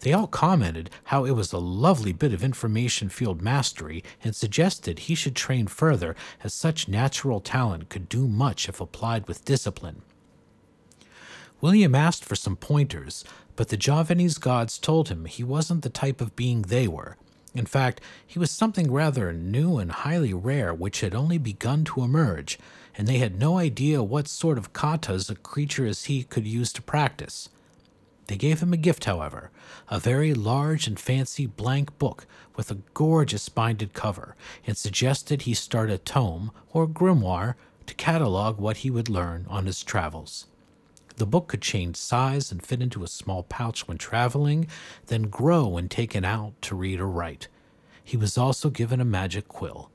They 0.00 0.12
all 0.12 0.26
commented 0.26 0.90
how 1.04 1.24
it 1.24 1.32
was 1.32 1.52
a 1.52 1.58
lovely 1.58 2.12
bit 2.12 2.32
of 2.32 2.44
information 2.44 3.08
field 3.08 3.42
mastery 3.42 4.02
and 4.22 4.34
suggested 4.34 5.00
he 5.00 5.14
should 5.14 5.36
train 5.36 5.66
further, 5.66 6.14
as 6.42 6.54
such 6.54 6.88
natural 6.88 7.40
talent 7.40 7.88
could 7.88 8.08
do 8.08 8.28
much 8.28 8.68
if 8.68 8.80
applied 8.80 9.28
with 9.28 9.44
discipline. 9.44 10.02
William 11.60 11.94
asked 11.94 12.24
for 12.24 12.34
some 12.34 12.56
pointers, 12.56 13.24
but 13.54 13.68
the 13.68 13.76
Javanese 13.76 14.38
gods 14.38 14.78
told 14.78 15.08
him 15.08 15.26
he 15.26 15.44
wasn't 15.44 15.82
the 15.82 15.90
type 15.90 16.20
of 16.20 16.34
being 16.34 16.62
they 16.62 16.88
were. 16.88 17.16
In 17.54 17.66
fact, 17.66 18.00
he 18.26 18.38
was 18.38 18.50
something 18.50 18.90
rather 18.90 19.32
new 19.32 19.78
and 19.78 19.92
highly 19.92 20.32
rare 20.32 20.72
which 20.72 21.02
had 21.02 21.14
only 21.14 21.38
begun 21.38 21.84
to 21.84 22.02
emerge, 22.02 22.58
and 22.96 23.06
they 23.06 23.18
had 23.18 23.38
no 23.38 23.58
idea 23.58 24.02
what 24.02 24.26
sort 24.26 24.58
of 24.58 24.72
katas 24.72 25.30
a 25.30 25.34
creature 25.34 25.86
as 25.86 26.04
he 26.04 26.24
could 26.24 26.46
use 26.46 26.72
to 26.72 26.82
practice. 26.82 27.48
They 28.28 28.36
gave 28.36 28.60
him 28.62 28.72
a 28.72 28.76
gift, 28.78 29.04
however, 29.04 29.50
a 29.88 29.98
very 29.98 30.32
large 30.32 30.86
and 30.86 30.98
fancy 30.98 31.46
blank 31.46 31.98
book 31.98 32.26
with 32.56 32.70
a 32.70 32.78
gorgeous 32.94 33.48
binded 33.48 33.94
cover, 33.94 34.36
and 34.66 34.76
suggested 34.76 35.42
he 35.42 35.54
start 35.54 35.90
a 35.90 35.98
tome 35.98 36.52
or 36.72 36.86
grimoire 36.86 37.56
to 37.86 37.94
catalog 37.94 38.58
what 38.58 38.78
he 38.78 38.90
would 38.90 39.08
learn 39.08 39.46
on 39.48 39.66
his 39.66 39.82
travels. 39.82 40.46
The 41.16 41.26
book 41.26 41.48
could 41.48 41.62
change 41.62 41.96
size 41.96 42.50
and 42.50 42.64
fit 42.64 42.80
into 42.80 43.04
a 43.04 43.08
small 43.08 43.42
pouch 43.42 43.86
when 43.86 43.98
traveling, 43.98 44.66
then 45.06 45.24
grow 45.24 45.66
when 45.66 45.88
taken 45.88 46.24
out 46.24 46.54
to 46.62 46.74
read 46.74 47.00
or 47.00 47.08
write. 47.08 47.48
He 48.02 48.16
was 48.16 48.38
also 48.38 48.70
given 48.70 49.00
a 49.00 49.04
magic 49.04 49.48
quill. 49.48 49.90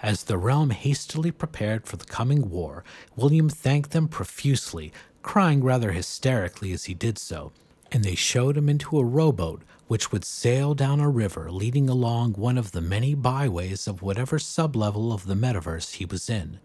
As 0.00 0.24
the 0.24 0.38
realm 0.38 0.70
hastily 0.70 1.32
prepared 1.32 1.86
for 1.86 1.96
the 1.96 2.04
coming 2.04 2.50
war, 2.50 2.84
William 3.16 3.48
thanked 3.48 3.90
them 3.90 4.06
profusely, 4.06 4.92
crying 5.22 5.62
rather 5.62 5.92
hysterically 5.92 6.72
as 6.72 6.84
he 6.84 6.94
did 6.94 7.18
so, 7.18 7.52
and 7.92 8.04
they 8.04 8.14
showed 8.14 8.56
him 8.56 8.68
into 8.68 8.98
a 8.98 9.04
rowboat 9.04 9.62
which 9.86 10.12
would 10.12 10.24
sail 10.24 10.74
down 10.74 11.00
a 11.00 11.08
river 11.08 11.50
leading 11.50 11.88
along 11.88 12.34
one 12.34 12.58
of 12.58 12.72
the 12.72 12.80
many 12.80 13.14
byways 13.14 13.88
of 13.88 14.02
whatever 14.02 14.38
sublevel 14.38 15.12
of 15.12 15.26
the 15.26 15.34
metaverse 15.34 15.94
he 15.94 16.04
was 16.04 16.28
in. 16.28 16.60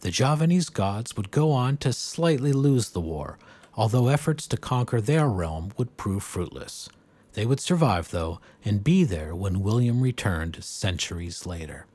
The 0.00 0.10
Javanese 0.10 0.70
gods 0.70 1.16
would 1.16 1.30
go 1.30 1.52
on 1.52 1.76
to 1.78 1.92
slightly 1.92 2.52
lose 2.52 2.90
the 2.90 3.00
war, 3.00 3.38
although 3.74 4.08
efforts 4.08 4.46
to 4.48 4.56
conquer 4.56 5.00
their 5.00 5.28
realm 5.28 5.72
would 5.76 5.96
prove 5.96 6.22
fruitless. 6.22 6.88
They 7.34 7.44
would 7.44 7.60
survive, 7.60 8.10
though, 8.10 8.40
and 8.64 8.82
be 8.82 9.04
there 9.04 9.34
when 9.34 9.62
William 9.62 10.00
returned 10.00 10.64
centuries 10.64 11.44
later. 11.44 11.86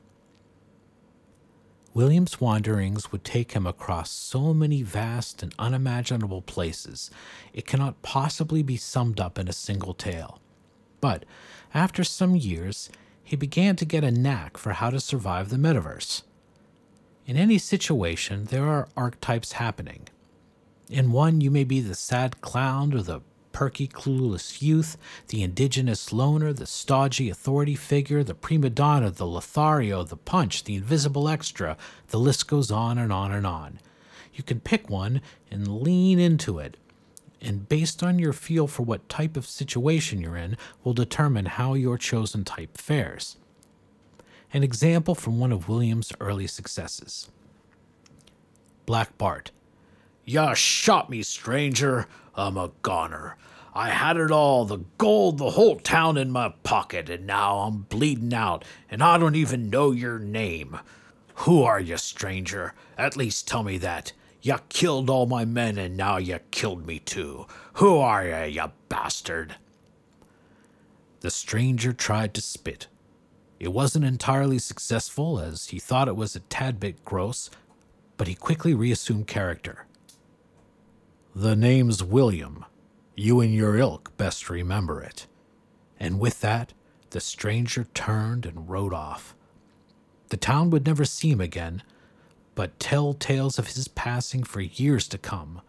William's 1.94 2.40
wanderings 2.40 3.12
would 3.12 3.22
take 3.22 3.52
him 3.52 3.66
across 3.66 4.10
so 4.10 4.54
many 4.54 4.82
vast 4.82 5.42
and 5.42 5.54
unimaginable 5.58 6.40
places, 6.40 7.10
it 7.52 7.66
cannot 7.66 8.00
possibly 8.00 8.62
be 8.62 8.78
summed 8.78 9.20
up 9.20 9.38
in 9.38 9.46
a 9.46 9.52
single 9.52 9.92
tale. 9.92 10.40
But 11.02 11.26
after 11.74 12.02
some 12.02 12.34
years, 12.34 12.88
he 13.22 13.36
began 13.36 13.76
to 13.76 13.84
get 13.84 14.04
a 14.04 14.10
knack 14.10 14.56
for 14.56 14.72
how 14.72 14.88
to 14.90 15.00
survive 15.00 15.50
the 15.50 15.56
metaverse. 15.56 16.22
In 17.26 17.36
any 17.36 17.58
situation, 17.58 18.46
there 18.46 18.66
are 18.66 18.88
archetypes 18.96 19.52
happening. 19.52 20.08
In 20.88 21.12
one, 21.12 21.40
you 21.40 21.50
may 21.50 21.64
be 21.64 21.80
the 21.80 21.94
sad 21.94 22.40
clown 22.40 22.94
or 22.94 23.02
the 23.02 23.20
perky, 23.62 23.86
clueless 23.86 24.60
youth, 24.60 24.96
the 25.28 25.40
indigenous 25.40 26.12
loner, 26.12 26.52
the 26.52 26.66
stodgy 26.66 27.30
authority 27.30 27.76
figure, 27.76 28.24
the 28.24 28.34
prima 28.34 28.68
donna, 28.68 29.08
the 29.08 29.24
Lothario, 29.24 30.02
the 30.02 30.16
punch, 30.16 30.64
the 30.64 30.74
invisible 30.74 31.28
extra. 31.28 31.76
The 32.08 32.18
list 32.18 32.48
goes 32.48 32.72
on 32.72 32.98
and 32.98 33.12
on 33.12 33.30
and 33.30 33.46
on. 33.46 33.78
You 34.34 34.42
can 34.42 34.58
pick 34.58 34.90
one 34.90 35.20
and 35.48 35.80
lean 35.80 36.18
into 36.18 36.58
it, 36.58 36.76
and 37.40 37.68
based 37.68 38.02
on 38.02 38.18
your 38.18 38.32
feel 38.32 38.66
for 38.66 38.82
what 38.82 39.08
type 39.08 39.36
of 39.36 39.46
situation 39.46 40.20
you're 40.20 40.36
in, 40.36 40.56
will 40.82 40.92
determine 40.92 41.46
how 41.46 41.74
your 41.74 41.96
chosen 41.96 42.42
type 42.42 42.76
fares. 42.76 43.36
An 44.52 44.64
example 44.64 45.14
from 45.14 45.38
one 45.38 45.52
of 45.52 45.68
William's 45.68 46.12
early 46.18 46.48
successes 46.48 47.30
Black 48.86 49.16
Bart. 49.18 49.52
Ya 50.24 50.52
shot 50.52 51.08
me, 51.08 51.22
stranger. 51.22 52.08
I'm 52.34 52.56
a 52.56 52.72
goner. 52.82 53.36
I 53.74 53.88
had 53.88 54.18
it 54.18 54.30
all 54.30 54.66
the 54.66 54.84
gold, 54.98 55.38
the 55.38 55.50
whole 55.50 55.76
town 55.76 56.18
in 56.18 56.30
my 56.30 56.52
pocket, 56.62 57.08
and 57.08 57.26
now 57.26 57.60
I'm 57.60 57.82
bleeding 57.82 58.34
out, 58.34 58.64
and 58.90 59.02
I 59.02 59.16
don't 59.16 59.34
even 59.34 59.70
know 59.70 59.92
your 59.92 60.18
name. 60.18 60.78
Who 61.36 61.62
are 61.62 61.80
you, 61.80 61.96
stranger? 61.96 62.74
At 62.98 63.16
least 63.16 63.48
tell 63.48 63.62
me 63.62 63.78
that. 63.78 64.12
You 64.42 64.56
killed 64.68 65.08
all 65.08 65.26
my 65.26 65.46
men, 65.46 65.78
and 65.78 65.96
now 65.96 66.18
you 66.18 66.38
killed 66.50 66.86
me 66.86 66.98
too. 66.98 67.46
Who 67.74 67.96
are 67.98 68.26
you, 68.26 68.60
you 68.60 68.72
bastard? 68.88 69.56
The 71.20 71.30
stranger 71.30 71.92
tried 71.92 72.34
to 72.34 72.42
spit. 72.42 72.88
It 73.58 73.72
wasn't 73.72 74.04
entirely 74.04 74.58
successful, 74.58 75.38
as 75.38 75.68
he 75.68 75.78
thought 75.78 76.08
it 76.08 76.16
was 76.16 76.36
a 76.36 76.40
tad 76.40 76.78
bit 76.78 77.04
gross, 77.04 77.48
but 78.16 78.28
he 78.28 78.34
quickly 78.34 78.74
reassumed 78.74 79.28
character. 79.28 79.86
The 81.34 81.56
name's 81.56 82.02
William. 82.02 82.66
You 83.14 83.40
and 83.40 83.54
your 83.54 83.76
ilk 83.76 84.16
best 84.16 84.48
remember 84.48 85.02
it. 85.02 85.26
And 86.00 86.18
with 86.18 86.40
that, 86.40 86.72
the 87.10 87.20
stranger 87.20 87.86
turned 87.92 88.46
and 88.46 88.68
rode 88.68 88.94
off. 88.94 89.34
The 90.30 90.38
town 90.38 90.70
would 90.70 90.86
never 90.86 91.04
see 91.04 91.30
him 91.30 91.40
again, 91.40 91.82
but 92.54 92.80
tell 92.80 93.12
tales 93.12 93.58
of 93.58 93.66
his 93.66 93.86
passing 93.88 94.42
for 94.44 94.62
years 94.62 95.06
to 95.08 95.18
come. 95.18 95.60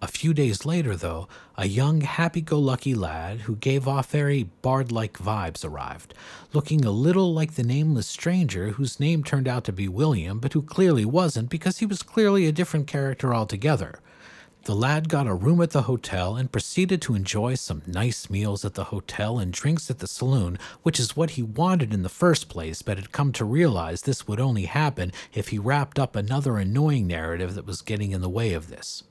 A 0.00 0.08
few 0.08 0.34
days 0.34 0.66
later, 0.66 0.96
though, 0.96 1.28
a 1.56 1.68
young, 1.68 2.00
happy 2.00 2.40
go 2.40 2.58
lucky 2.58 2.92
lad 2.92 3.42
who 3.42 3.54
gave 3.54 3.86
off 3.86 4.10
very 4.10 4.42
bard 4.42 4.90
like 4.90 5.16
vibes 5.16 5.64
arrived, 5.64 6.14
looking 6.52 6.84
a 6.84 6.90
little 6.90 7.32
like 7.32 7.54
the 7.54 7.62
nameless 7.62 8.08
stranger 8.08 8.70
whose 8.70 8.98
name 8.98 9.22
turned 9.22 9.46
out 9.46 9.62
to 9.64 9.72
be 9.72 9.86
William, 9.86 10.40
but 10.40 10.54
who 10.54 10.62
clearly 10.62 11.04
wasn't 11.04 11.48
because 11.48 11.78
he 11.78 11.86
was 11.86 12.02
clearly 12.02 12.48
a 12.48 12.52
different 12.52 12.88
character 12.88 13.32
altogether. 13.32 14.00
The 14.64 14.76
lad 14.76 15.08
got 15.08 15.26
a 15.26 15.34
room 15.34 15.60
at 15.60 15.72
the 15.72 15.82
hotel 15.82 16.36
and 16.36 16.52
proceeded 16.52 17.02
to 17.02 17.16
enjoy 17.16 17.56
some 17.56 17.82
nice 17.84 18.30
meals 18.30 18.64
at 18.64 18.74
the 18.74 18.84
hotel 18.84 19.40
and 19.40 19.52
drinks 19.52 19.90
at 19.90 19.98
the 19.98 20.06
saloon, 20.06 20.56
which 20.84 21.00
is 21.00 21.16
what 21.16 21.30
he 21.30 21.42
wanted 21.42 21.92
in 21.92 22.04
the 22.04 22.08
first 22.08 22.48
place, 22.48 22.80
but 22.80 22.96
had 22.96 23.10
come 23.10 23.32
to 23.32 23.44
realize 23.44 24.02
this 24.02 24.28
would 24.28 24.38
only 24.38 24.66
happen 24.66 25.10
if 25.34 25.48
he 25.48 25.58
wrapped 25.58 25.98
up 25.98 26.14
another 26.14 26.58
annoying 26.58 27.08
narrative 27.08 27.56
that 27.56 27.66
was 27.66 27.82
getting 27.82 28.12
in 28.12 28.20
the 28.20 28.28
way 28.28 28.52
of 28.52 28.68
this. 28.68 29.02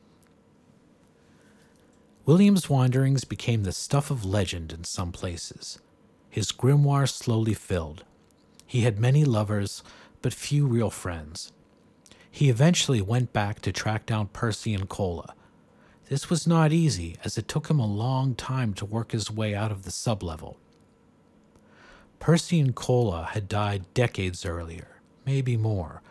William's 2.25 2.69
wanderings 2.69 3.25
became 3.25 3.63
the 3.63 3.73
stuff 3.73 4.09
of 4.09 4.23
legend 4.23 4.71
in 4.71 4.85
some 4.85 5.11
places. 5.11 5.79
His 6.29 6.53
grimoire 6.53 7.09
slowly 7.09 7.55
filled. 7.55 8.05
He 8.65 8.81
had 8.81 9.01
many 9.01 9.25
lovers, 9.25 9.83
but 10.21 10.33
few 10.33 10.65
real 10.65 10.89
friends. 10.89 11.51
He 12.29 12.49
eventually 12.49 13.01
went 13.01 13.33
back 13.33 13.59
to 13.63 13.73
track 13.73 14.05
down 14.05 14.27
Percy 14.27 14.73
and 14.73 14.87
Cola, 14.87 15.35
this 16.11 16.29
was 16.29 16.45
not 16.45 16.73
easy, 16.73 17.15
as 17.23 17.37
it 17.37 17.47
took 17.47 17.69
him 17.69 17.79
a 17.79 17.85
long 17.85 18.35
time 18.35 18.73
to 18.73 18.83
work 18.83 19.13
his 19.13 19.31
way 19.31 19.55
out 19.55 19.71
of 19.71 19.83
the 19.83 19.89
sublevel. 19.89 20.57
Percy 22.19 22.59
and 22.59 22.75
Cola 22.75 23.29
had 23.31 23.47
died 23.47 23.85
decades 23.93 24.45
earlier, 24.45 24.99
maybe 25.25 25.55
more. 25.55 26.01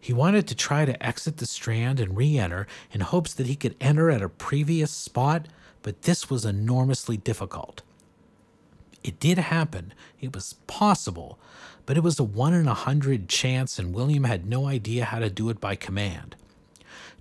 He 0.00 0.12
wanted 0.12 0.48
to 0.48 0.56
try 0.56 0.84
to 0.84 1.00
exit 1.00 1.36
the 1.36 1.46
strand 1.46 2.00
and 2.00 2.16
re 2.16 2.36
enter 2.36 2.66
in 2.90 3.00
hopes 3.00 3.32
that 3.34 3.46
he 3.46 3.54
could 3.54 3.76
enter 3.80 4.10
at 4.10 4.22
a 4.22 4.28
previous 4.28 4.90
spot, 4.90 5.46
but 5.82 6.02
this 6.02 6.28
was 6.28 6.44
enormously 6.44 7.16
difficult. 7.16 7.82
It 9.04 9.20
did 9.20 9.38
happen, 9.38 9.94
it 10.20 10.34
was 10.34 10.54
possible, 10.66 11.38
but 11.86 11.96
it 11.96 12.02
was 12.02 12.18
a 12.18 12.24
one 12.24 12.54
in 12.54 12.66
a 12.66 12.74
hundred 12.74 13.28
chance, 13.28 13.78
and 13.78 13.94
William 13.94 14.24
had 14.24 14.48
no 14.48 14.66
idea 14.66 15.04
how 15.04 15.20
to 15.20 15.30
do 15.30 15.48
it 15.48 15.60
by 15.60 15.76
command. 15.76 16.34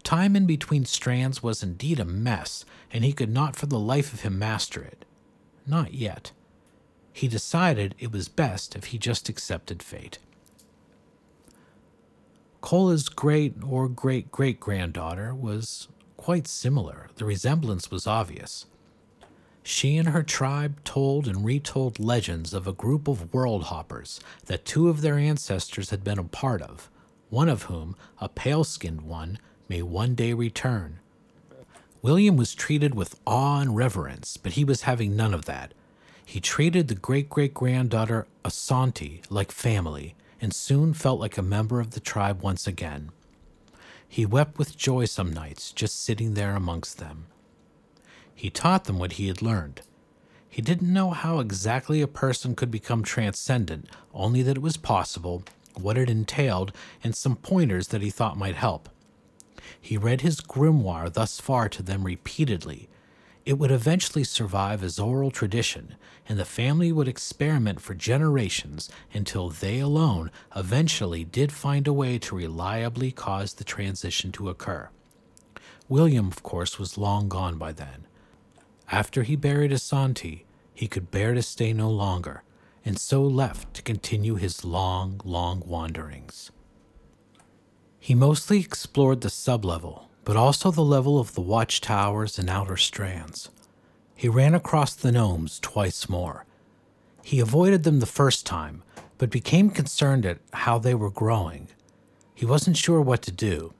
Time 0.03 0.35
in 0.35 0.45
between 0.45 0.85
strands 0.85 1.43
was 1.43 1.63
indeed 1.63 1.99
a 1.99 2.05
mess, 2.05 2.65
and 2.91 3.03
he 3.03 3.13
could 3.13 3.29
not 3.29 3.55
for 3.55 3.65
the 3.65 3.79
life 3.79 4.13
of 4.13 4.21
him 4.21 4.39
master 4.39 4.81
it. 4.81 5.05
Not 5.65 5.93
yet. 5.93 6.31
He 7.11 7.27
decided 7.27 7.95
it 7.99 8.11
was 8.11 8.29
best 8.29 8.75
if 8.75 8.85
he 8.85 8.97
just 8.97 9.27
accepted 9.27 9.81
fate. 9.83 10.19
Cola's 12.61 13.09
great 13.09 13.55
or 13.65 13.87
great 13.87 14.31
great 14.31 14.59
granddaughter 14.59 15.33
was 15.33 15.87
quite 16.15 16.47
similar. 16.47 17.09
The 17.15 17.25
resemblance 17.25 17.89
was 17.91 18.07
obvious. 18.07 18.65
She 19.63 19.97
and 19.97 20.09
her 20.09 20.23
tribe 20.23 20.83
told 20.83 21.27
and 21.27 21.43
retold 21.43 21.99
legends 21.99 22.53
of 22.53 22.67
a 22.67 22.73
group 22.73 23.07
of 23.07 23.33
world 23.33 23.65
hoppers 23.65 24.19
that 24.45 24.65
two 24.65 24.87
of 24.87 25.01
their 25.01 25.17
ancestors 25.17 25.89
had 25.89 26.03
been 26.03 26.17
a 26.17 26.23
part 26.23 26.61
of, 26.61 26.89
one 27.29 27.49
of 27.49 27.63
whom, 27.63 27.95
a 28.19 28.29
pale 28.29 28.63
skinned 28.63 29.01
one, 29.01 29.39
may 29.67 29.81
one 29.81 30.15
day 30.15 30.33
return. 30.33 30.99
William 32.01 32.37
was 32.37 32.55
treated 32.55 32.95
with 32.95 33.19
awe 33.25 33.59
and 33.59 33.75
reverence, 33.75 34.37
but 34.37 34.53
he 34.53 34.63
was 34.63 34.83
having 34.83 35.15
none 35.15 35.33
of 35.33 35.45
that. 35.45 35.73
He 36.23 36.39
treated 36.39 36.87
the 36.87 36.95
great 36.95 37.29
great 37.29 37.53
granddaughter 37.53 38.27
Asante 38.43 39.21
like 39.29 39.51
family 39.51 40.15
and 40.41 40.53
soon 40.53 40.93
felt 40.93 41.19
like 41.19 41.37
a 41.37 41.41
member 41.41 41.79
of 41.79 41.91
the 41.91 41.99
tribe 41.99 42.41
once 42.41 42.67
again. 42.67 43.11
He 44.07 44.25
wept 44.25 44.57
with 44.57 44.77
joy 44.77 45.05
some 45.05 45.33
nights 45.33 45.71
just 45.71 46.01
sitting 46.03 46.33
there 46.33 46.55
amongst 46.55 46.97
them. 46.97 47.25
He 48.33 48.49
taught 48.49 48.85
them 48.85 48.99
what 48.99 49.13
he 49.13 49.27
had 49.27 49.41
learned. 49.41 49.81
He 50.49 50.61
didn't 50.61 50.93
know 50.93 51.11
how 51.11 51.39
exactly 51.39 52.01
a 52.01 52.07
person 52.07 52.55
could 52.55 52.71
become 52.71 53.03
transcendent, 53.03 53.89
only 54.13 54.41
that 54.43 54.57
it 54.57 54.61
was 54.61 54.77
possible, 54.77 55.43
what 55.75 55.97
it 55.97 56.09
entailed, 56.09 56.71
and 57.03 57.15
some 57.15 57.35
pointers 57.35 57.89
that 57.89 58.01
he 58.01 58.09
thought 58.09 58.37
might 58.37 58.55
help. 58.55 58.89
He 59.79 59.97
read 59.97 60.21
his 60.21 60.41
grimoire 60.41 61.11
thus 61.11 61.39
far 61.39 61.69
to 61.69 61.83
them 61.83 62.03
repeatedly. 62.03 62.89
It 63.45 63.57
would 63.57 63.71
eventually 63.71 64.25
survive 64.25 64.83
as 64.83 64.99
oral 64.99 65.31
tradition, 65.31 65.95
and 66.27 66.37
the 66.37 66.43
family 66.43 66.91
would 66.91 67.07
experiment 67.07 67.79
for 67.79 67.93
generations 67.93 68.89
until 69.13 69.49
they 69.49 69.79
alone 69.79 70.31
eventually 70.55 71.23
did 71.23 71.51
find 71.51 71.87
a 71.87 71.93
way 71.93 72.19
to 72.19 72.35
reliably 72.35 73.11
cause 73.11 73.53
the 73.53 73.63
transition 73.63 74.33
to 74.33 74.49
occur. 74.49 74.89
William, 75.87 76.27
of 76.27 76.43
course, 76.43 76.77
was 76.77 76.97
long 76.97 77.29
gone 77.29 77.57
by 77.57 77.71
then. 77.71 78.05
After 78.91 79.23
he 79.23 79.37
buried 79.37 79.71
Asante, 79.71 80.43
he 80.73 80.87
could 80.87 81.09
bear 81.11 81.33
to 81.33 81.41
stay 81.41 81.71
no 81.71 81.89
longer, 81.89 82.43
and 82.83 82.99
so 82.99 83.23
left 83.23 83.73
to 83.75 83.81
continue 83.81 84.35
his 84.35 84.65
long, 84.65 85.21
long 85.23 85.63
wanderings. 85.65 86.51
He 87.99 88.15
mostly 88.15 88.59
explored 88.59 89.21
the 89.21 89.29
sublevel, 89.29 90.05
but 90.23 90.35
also 90.35 90.71
the 90.71 90.83
level 90.83 91.19
of 91.19 91.33
the 91.33 91.41
watchtowers 91.41 92.37
and 92.39 92.49
outer 92.49 92.77
strands. 92.77 93.49
He 94.15 94.27
ran 94.27 94.55
across 94.55 94.95
the 94.95 95.11
gnomes 95.11 95.59
twice 95.59 96.09
more. 96.09 96.45
He 97.23 97.39
avoided 97.39 97.83
them 97.83 97.99
the 97.99 98.05
first 98.05 98.45
time, 98.45 98.83
but 99.17 99.29
became 99.29 99.69
concerned 99.69 100.25
at 100.25 100.39
how 100.53 100.79
they 100.79 100.95
were 100.95 101.09
growing. 101.09 101.67
He 102.33 102.45
wasn't 102.45 102.77
sure 102.77 103.01
what 103.01 103.21
to 103.23 103.31
do. 103.31 103.73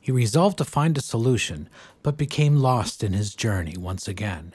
He 0.00 0.12
resolved 0.12 0.58
to 0.58 0.64
find 0.64 0.96
a 0.96 1.00
solution, 1.00 1.68
but 2.02 2.16
became 2.16 2.56
lost 2.56 3.02
in 3.02 3.12
his 3.12 3.34
journey 3.34 3.76
once 3.76 4.06
again. 4.06 4.54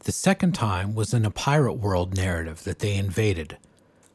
The 0.00 0.12
second 0.12 0.54
time 0.54 0.94
was 0.94 1.12
in 1.12 1.26
a 1.26 1.30
pirate 1.30 1.74
world 1.74 2.16
narrative 2.16 2.64
that 2.64 2.78
they 2.78 2.94
invaded. 2.94 3.58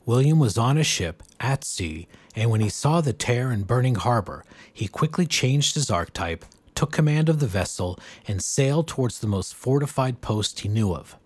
William 0.06 0.40
was 0.40 0.58
on 0.58 0.78
a 0.78 0.84
ship 0.84 1.22
at 1.40 1.64
sea, 1.64 2.08
and 2.36 2.50
when 2.50 2.62
he 2.62 2.70
saw 2.70 3.02
the 3.02 3.14
tear 3.14 3.52
and 3.52 3.68
burning 3.68 3.96
harbor, 3.96 4.44
he 4.74 4.88
quickly 4.88 5.28
changed 5.28 5.76
his 5.76 5.92
archetype, 5.92 6.44
took 6.74 6.92
command 6.92 7.30
of 7.30 7.40
the 7.40 7.48
vessel, 7.48 8.00
and 8.28 8.44
sailed 8.44 8.88
towards 8.88 9.20
the 9.20 9.28
most 9.28 9.54
fortified 9.54 10.22
post 10.22 10.62
he 10.62 10.70
knew 10.70 10.94
of. 10.94 11.18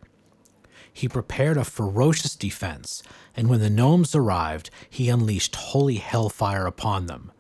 He 0.92 1.08
prepared 1.08 1.58
a 1.58 1.64
ferocious 1.64 2.36
defense, 2.36 3.02
and 3.36 3.50
when 3.50 3.62
the 3.62 3.70
gnomes 3.70 4.14
arrived, 4.14 4.70
he 4.90 5.10
unleashed 5.10 5.56
holy 5.56 5.96
hellfire 5.96 6.66
upon 6.66 7.06
them. 7.06 7.32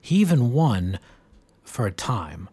He 0.00 0.16
even 0.16 0.52
won 0.52 0.98
for 1.62 1.86
a 1.86 1.92
time. 1.92 2.48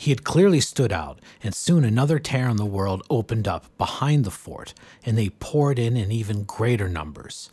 He 0.00 0.12
had 0.12 0.24
clearly 0.24 0.60
stood 0.60 0.94
out, 0.94 1.20
and 1.42 1.54
soon 1.54 1.84
another 1.84 2.18
tear 2.18 2.48
in 2.48 2.56
the 2.56 2.64
world 2.64 3.02
opened 3.10 3.46
up 3.46 3.66
behind 3.76 4.24
the 4.24 4.30
fort, 4.30 4.72
and 5.04 5.18
they 5.18 5.28
poured 5.28 5.78
in 5.78 5.94
in 5.94 6.10
even 6.10 6.44
greater 6.44 6.88
numbers. 6.88 7.50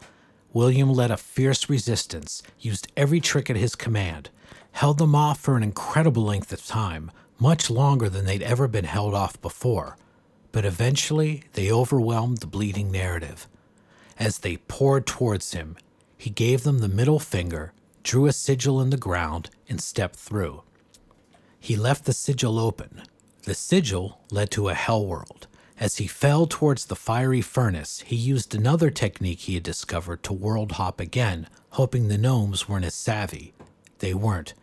William 0.53 0.93
led 0.93 1.11
a 1.11 1.17
fierce 1.17 1.69
resistance, 1.69 2.41
used 2.57 2.89
every 2.95 3.19
trick 3.19 3.49
at 3.49 3.57
his 3.57 3.75
command, 3.75 4.29
held 4.71 4.97
them 4.97 5.13
off 5.13 5.41
for 5.41 5.57
an 5.57 5.61
incredible 5.61 6.23
length 6.23 6.53
of 6.53 6.65
time, 6.65 7.11
much 7.37 7.69
longer 7.69 8.07
than 8.07 8.23
they'd 8.23 8.41
ever 8.43 8.69
been 8.69 8.85
held 8.85 9.13
off 9.13 9.41
before. 9.41 9.97
But 10.53 10.63
eventually, 10.63 11.43
they 11.51 11.69
overwhelmed 11.69 12.37
the 12.37 12.47
bleeding 12.47 12.89
narrative. 12.89 13.49
As 14.17 14.39
they 14.39 14.55
poured 14.55 15.05
towards 15.05 15.51
him, 15.51 15.75
he 16.17 16.29
gave 16.29 16.63
them 16.63 16.79
the 16.79 16.87
middle 16.87 17.19
finger 17.19 17.73
drew 18.07 18.25
a 18.25 18.31
sigil 18.31 18.79
in 18.79 18.89
the 18.89 18.95
ground, 18.95 19.49
and 19.67 19.81
stepped 19.81 20.15
through. 20.15 20.63
He 21.59 21.75
left 21.75 22.05
the 22.05 22.13
sigil 22.13 22.59
open. 22.59 23.01
The 23.43 23.53
sigil 23.55 24.21
led 24.31 24.51
to 24.51 24.69
a 24.69 24.73
hell 24.73 25.05
world. 25.05 25.47
As 25.79 25.97
he 25.97 26.07
fell 26.07 26.47
towards 26.47 26.85
the 26.85 26.95
fiery 26.95 27.41
furnace, 27.41 28.01
he 28.05 28.15
used 28.15 28.55
another 28.55 28.89
technique 28.89 29.41
he 29.41 29.53
had 29.53 29.63
discovered 29.63 30.23
to 30.23 30.33
world 30.33 30.73
hop 30.73 30.99
again, 30.99 31.47
hoping 31.71 32.07
the 32.07 32.17
gnomes 32.17 32.67
weren't 32.67 32.85
as 32.85 32.95
savvy. 32.95 33.53
They 33.99 34.13
weren't. 34.13 34.53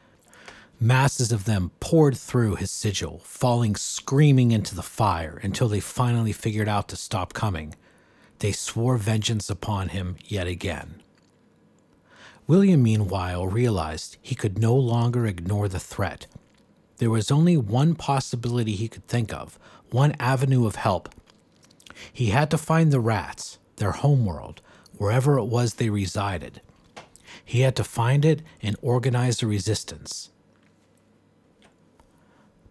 Masses 0.81 1.31
of 1.31 1.45
them 1.45 1.71
poured 1.79 2.17
through 2.17 2.57
his 2.57 2.71
sigil, 2.71 3.21
falling 3.25 3.77
screaming 3.77 4.51
into 4.51 4.75
the 4.75 4.83
fire 4.83 5.39
until 5.43 5.69
they 5.69 5.81
finally 5.81 6.33
figured 6.33 6.69
out 6.69 6.89
to 6.89 6.97
stop 6.97 7.33
coming. 7.33 7.75
They 8.41 8.53
swore 8.53 8.99
vengeance 8.99 9.49
upon 9.49 9.91
him 9.91 10.17
yet 10.27 10.49
again. 10.49 11.01
William, 12.47 12.83
meanwhile, 12.83 13.47
realized 13.47 14.17
he 14.21 14.35
could 14.35 14.59
no 14.59 14.75
longer 14.75 15.27
ignore 15.27 15.69
the 15.69 15.79
threat. 15.81 16.27
There 16.99 17.11
was 17.11 17.31
only 17.31 17.57
one 17.57 17.95
possibility 17.95 18.73
he 18.73 18.89
could 18.89 19.07
think 19.07 19.33
of, 19.33 19.59
one 19.91 20.15
avenue 20.19 20.67
of 20.67 20.77
help. 20.77 21.09
He 22.13 22.27
had 22.27 22.51
to 22.51 22.59
find 22.59 22.93
the 22.93 23.01
rats, 23.01 23.59
their 23.77 23.93
homeworld, 23.93 24.61
wherever 24.97 25.39
it 25.39 25.45
was 25.45 25.75
they 25.75 25.91
resided. 25.91 26.61
He 27.45 27.61
had 27.61 27.77
to 27.77 27.85
find 27.85 28.25
it 28.25 28.43
and 28.63 28.77
organize 28.81 29.43
a 29.43 29.47
resistance. 29.47 30.31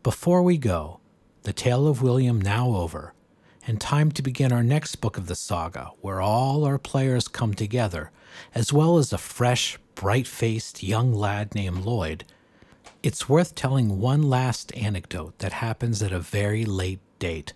Before 0.01 0.41
we 0.41 0.57
go, 0.57 0.99
the 1.43 1.53
tale 1.53 1.87
of 1.87 2.01
William 2.01 2.39
now 2.41 2.75
over, 2.75 3.13
and 3.65 3.79
time 3.79 4.11
to 4.11 4.21
begin 4.21 4.51
our 4.51 4.63
next 4.63 4.97
book 4.97 5.17
of 5.17 5.27
the 5.27 5.35
saga, 5.35 5.91
where 6.01 6.21
all 6.21 6.65
our 6.65 6.77
players 6.77 7.27
come 7.27 7.53
together 7.53 8.11
as 8.55 8.73
well 8.73 8.97
as 8.97 9.13
a 9.13 9.17
fresh, 9.17 9.77
bright 9.95 10.27
faced 10.27 10.83
young 10.83 11.13
lad 11.13 11.53
named 11.55 11.85
Lloyd, 11.85 12.25
it's 13.03 13.27
worth 13.27 13.53
telling 13.53 13.99
one 13.99 14.23
last 14.23 14.73
anecdote 14.77 15.37
that 15.39 15.51
happens 15.51 16.01
at 16.01 16.13
a 16.13 16.19
very 16.19 16.63
late 16.63 17.01
date. 17.19 17.51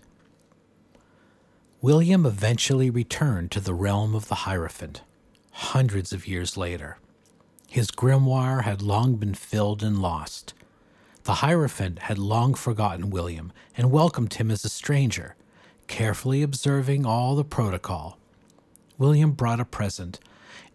William 1.80 2.26
eventually 2.26 2.90
returned 2.90 3.50
to 3.50 3.60
the 3.60 3.72
realm 3.72 4.14
of 4.14 4.28
the 4.28 4.44
Hierophant, 4.46 5.00
hundreds 5.52 6.12
of 6.12 6.28
years 6.28 6.58
later. 6.58 6.98
His 7.66 7.90
grimoire 7.90 8.64
had 8.64 8.82
long 8.82 9.16
been 9.16 9.34
filled 9.34 9.82
and 9.82 10.02
lost. 10.02 10.52
The 11.24 11.36
Hierophant 11.36 12.00
had 12.00 12.18
long 12.18 12.52
forgotten 12.54 13.08
William 13.08 13.50
and 13.74 13.90
welcomed 13.90 14.34
him 14.34 14.50
as 14.50 14.66
a 14.66 14.68
stranger, 14.68 15.34
carefully 15.86 16.42
observing 16.42 17.06
all 17.06 17.36
the 17.36 17.44
protocol. 17.44 18.18
William 18.98 19.32
brought 19.32 19.60
a 19.60 19.64
present, 19.64 20.18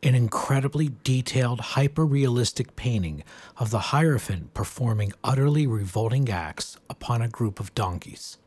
an 0.04 0.16
incredibly 0.16 0.92
detailed, 1.04 1.60
hyper 1.60 2.06
realistic 2.06 2.76
painting 2.76 3.24
of 3.58 3.72
the 3.72 3.80
Hierophant 3.80 4.54
performing 4.54 5.14
utterly 5.24 5.66
revolting 5.66 6.30
acts 6.30 6.78
upon 6.90 7.22
a 7.22 7.30
group 7.30 7.60
of 7.60 7.74
donkeys. 7.74 8.38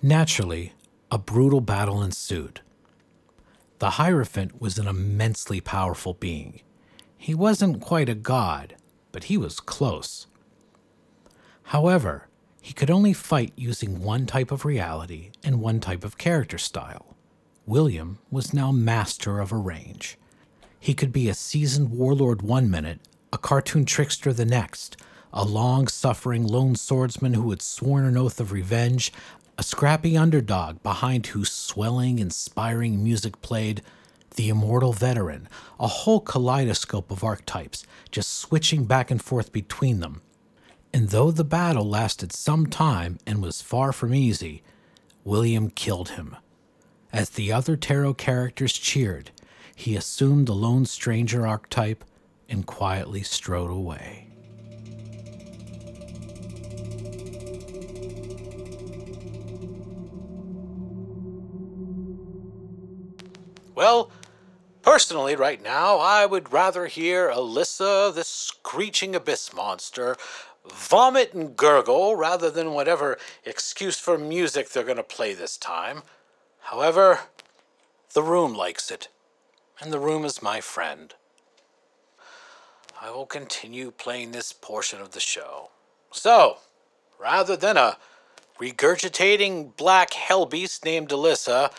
Naturally, 0.00 0.72
a 1.10 1.18
brutal 1.18 1.60
battle 1.60 2.02
ensued. 2.02 2.60
The 3.78 3.90
Hierophant 3.90 4.60
was 4.60 4.78
an 4.78 4.88
immensely 4.88 5.60
powerful 5.60 6.14
being. 6.14 6.62
He 7.18 7.34
wasn't 7.34 7.82
quite 7.82 8.08
a 8.08 8.14
god, 8.14 8.76
but 9.12 9.24
he 9.24 9.36
was 9.36 9.60
close. 9.60 10.26
However, 11.64 12.28
he 12.62 12.72
could 12.72 12.90
only 12.90 13.12
fight 13.12 13.52
using 13.56 14.02
one 14.02 14.26
type 14.26 14.50
of 14.50 14.64
reality 14.64 15.30
and 15.44 15.60
one 15.60 15.80
type 15.80 16.04
of 16.04 16.18
character 16.18 16.58
style. 16.58 17.14
William 17.66 18.18
was 18.30 18.54
now 18.54 18.72
master 18.72 19.40
of 19.40 19.52
a 19.52 19.56
range. 19.56 20.16
He 20.86 20.94
could 20.94 21.10
be 21.10 21.28
a 21.28 21.34
seasoned 21.34 21.90
warlord 21.90 22.42
one 22.42 22.70
minute, 22.70 23.00
a 23.32 23.38
cartoon 23.38 23.86
trickster 23.86 24.32
the 24.32 24.44
next, 24.44 24.96
a 25.32 25.44
long 25.44 25.88
suffering 25.88 26.46
lone 26.46 26.76
swordsman 26.76 27.34
who 27.34 27.50
had 27.50 27.60
sworn 27.60 28.04
an 28.04 28.16
oath 28.16 28.38
of 28.38 28.52
revenge, 28.52 29.12
a 29.58 29.64
scrappy 29.64 30.16
underdog 30.16 30.80
behind 30.84 31.26
whose 31.26 31.50
swelling, 31.50 32.20
inspiring 32.20 33.02
music 33.02 33.42
played. 33.42 33.82
the 34.36 34.48
immortal 34.48 34.92
veteran, 34.92 35.48
a 35.80 35.88
whole 35.88 36.20
kaleidoscope 36.20 37.10
of 37.10 37.24
archetypes, 37.24 37.84
just 38.12 38.38
switching 38.38 38.84
back 38.84 39.10
and 39.10 39.20
forth 39.20 39.50
between 39.50 39.98
them. 39.98 40.22
And 40.94 41.08
though 41.08 41.32
the 41.32 41.42
battle 41.42 41.88
lasted 41.88 42.32
some 42.32 42.68
time 42.68 43.18
and 43.26 43.42
was 43.42 43.60
far 43.60 43.92
from 43.92 44.14
easy, 44.14 44.62
William 45.24 45.68
killed 45.68 46.10
him. 46.10 46.36
As 47.12 47.30
the 47.30 47.50
other 47.50 47.76
tarot 47.76 48.14
characters 48.14 48.72
cheered, 48.72 49.32
he 49.76 49.94
assumed 49.94 50.48
the 50.48 50.54
lone 50.54 50.86
stranger 50.86 51.46
archetype 51.46 52.02
and 52.48 52.66
quietly 52.66 53.22
strode 53.22 53.70
away. 53.70 54.26
Well, 63.74 64.10
personally, 64.80 65.36
right 65.36 65.62
now, 65.62 65.98
I 65.98 66.24
would 66.24 66.50
rather 66.50 66.86
hear 66.86 67.30
Alyssa, 67.30 68.14
the 68.14 68.24
screeching 68.24 69.14
abyss 69.14 69.52
monster, 69.52 70.16
vomit 70.72 71.34
and 71.34 71.54
gurgle 71.54 72.16
rather 72.16 72.50
than 72.50 72.72
whatever 72.72 73.18
excuse 73.44 73.98
for 73.98 74.16
music 74.16 74.70
they're 74.70 74.82
going 74.82 74.96
to 74.96 75.02
play 75.02 75.34
this 75.34 75.58
time. 75.58 76.02
However, 76.60 77.20
the 78.14 78.22
room 78.22 78.54
likes 78.54 78.90
it, 78.90 79.08
and 79.80 79.92
the 79.92 79.98
room 79.98 80.24
is 80.24 80.42
my 80.42 80.60
friend. 80.60 81.14
I 83.00 83.10
will 83.10 83.26
continue 83.26 83.90
playing 83.90 84.32
this 84.32 84.52
portion 84.52 85.00
of 85.00 85.12
the 85.12 85.20
show. 85.20 85.70
So, 86.10 86.58
rather 87.18 87.56
than 87.56 87.76
a 87.76 87.98
regurgitating 88.58 89.76
black 89.76 90.14
hell 90.14 90.46
beast 90.46 90.84
named 90.84 91.10
Alyssa, 91.10 91.72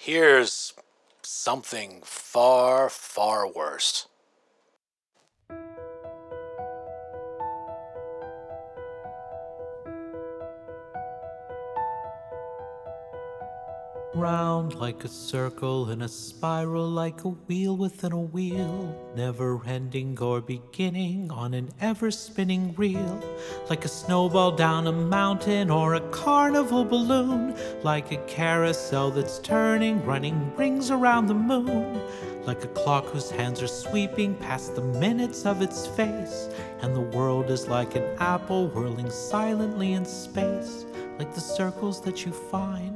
here's 0.00 0.72
something 1.22 2.00
far, 2.04 2.88
far 2.88 3.46
worse. 3.46 4.06
Round 14.16 14.74
like 14.76 15.04
a 15.04 15.08
circle 15.08 15.90
in 15.90 16.00
a 16.00 16.08
spiral, 16.08 16.88
like 16.88 17.24
a 17.24 17.28
wheel 17.28 17.76
within 17.76 18.12
a 18.12 18.20
wheel, 18.20 19.12
never 19.14 19.60
ending 19.66 20.18
or 20.18 20.40
beginning 20.40 21.30
on 21.30 21.52
an 21.52 21.68
ever 21.82 22.10
spinning 22.10 22.74
reel, 22.76 23.22
like 23.68 23.84
a 23.84 23.88
snowball 23.88 24.52
down 24.52 24.86
a 24.86 24.92
mountain 24.92 25.70
or 25.70 25.94
a 25.94 26.00
carnival 26.12 26.82
balloon, 26.82 27.54
like 27.82 28.10
a 28.10 28.16
carousel 28.24 29.10
that's 29.10 29.38
turning, 29.40 30.02
running 30.06 30.50
rings 30.56 30.90
around 30.90 31.26
the 31.26 31.34
moon, 31.34 32.00
like 32.46 32.64
a 32.64 32.68
clock 32.68 33.04
whose 33.04 33.30
hands 33.30 33.60
are 33.60 33.68
sweeping 33.68 34.34
past 34.36 34.74
the 34.74 34.80
minutes 34.80 35.44
of 35.44 35.60
its 35.60 35.86
face, 35.88 36.48
and 36.80 36.96
the 36.96 37.16
world 37.16 37.50
is 37.50 37.68
like 37.68 37.94
an 37.94 38.16
apple 38.18 38.68
whirling 38.68 39.10
silently 39.10 39.92
in 39.92 40.06
space, 40.06 40.86
like 41.18 41.34
the 41.34 41.40
circles 41.40 42.00
that 42.00 42.24
you 42.24 42.32
find 42.32 42.95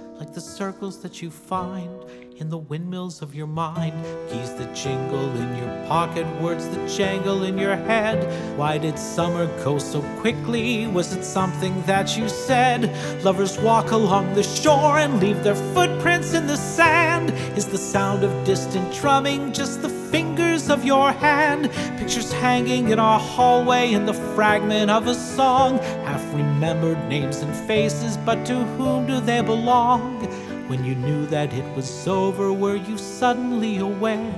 like 0.21 0.35
the 0.35 0.39
circles 0.39 1.01
that 1.01 1.19
you 1.19 1.31
find 1.31 1.89
in 2.37 2.47
the 2.47 2.57
windmills 2.57 3.23
of 3.23 3.33
your 3.33 3.47
mind. 3.47 3.93
Keys 4.29 4.53
that 4.53 4.75
jingle 4.75 5.29
in 5.35 5.55
your 5.55 5.87
pocket, 5.87 6.27
words 6.39 6.67
that 6.69 6.89
jangle 6.89 7.43
in 7.43 7.57
your 7.57 7.75
head. 7.75 8.19
Why 8.55 8.77
did 8.77 8.99
summer 8.99 9.47
go 9.63 9.79
so 9.79 10.01
quickly? 10.19 10.85
Was 10.85 11.15
it 11.15 11.23
something 11.23 11.81
that 11.83 12.17
you 12.17 12.29
said? 12.29 12.81
Lovers 13.23 13.57
walk 13.59 13.89
along 13.89 14.35
the 14.35 14.43
shore 14.43 14.99
and 14.99 15.19
leave 15.19 15.43
their 15.43 15.55
footprints 15.73 16.35
in 16.35 16.45
the 16.45 16.57
sand. 16.57 17.31
Is 17.57 17.65
the 17.65 17.79
sound 17.79 18.23
of 18.23 18.31
distant 18.45 18.93
drumming 18.93 19.53
just 19.53 19.81
the 19.81 19.89
fingers 19.89 20.69
of 20.69 20.85
your 20.85 21.11
hand? 21.11 21.71
Pictures 21.97 22.31
hanging 22.31 22.89
in 22.89 22.99
our 22.99 23.19
hallway 23.19 23.91
in 23.91 24.05
the 24.05 24.13
fragment 24.35 24.91
of 24.91 25.07
a 25.07 25.15
song. 25.15 25.79
Half 26.11 26.33
remembered 26.33 27.07
names 27.07 27.37
and 27.37 27.55
faces, 27.55 28.17
but 28.17 28.45
to 28.45 28.65
whom 28.75 29.07
do 29.07 29.21
they 29.21 29.39
belong? 29.39 30.19
When 30.67 30.83
you 30.83 30.93
knew 30.93 31.25
that 31.27 31.53
it 31.53 31.63
was 31.73 32.05
over, 32.05 32.51
were 32.51 32.75
you 32.75 32.97
suddenly 32.97 33.77
aware 33.77 34.35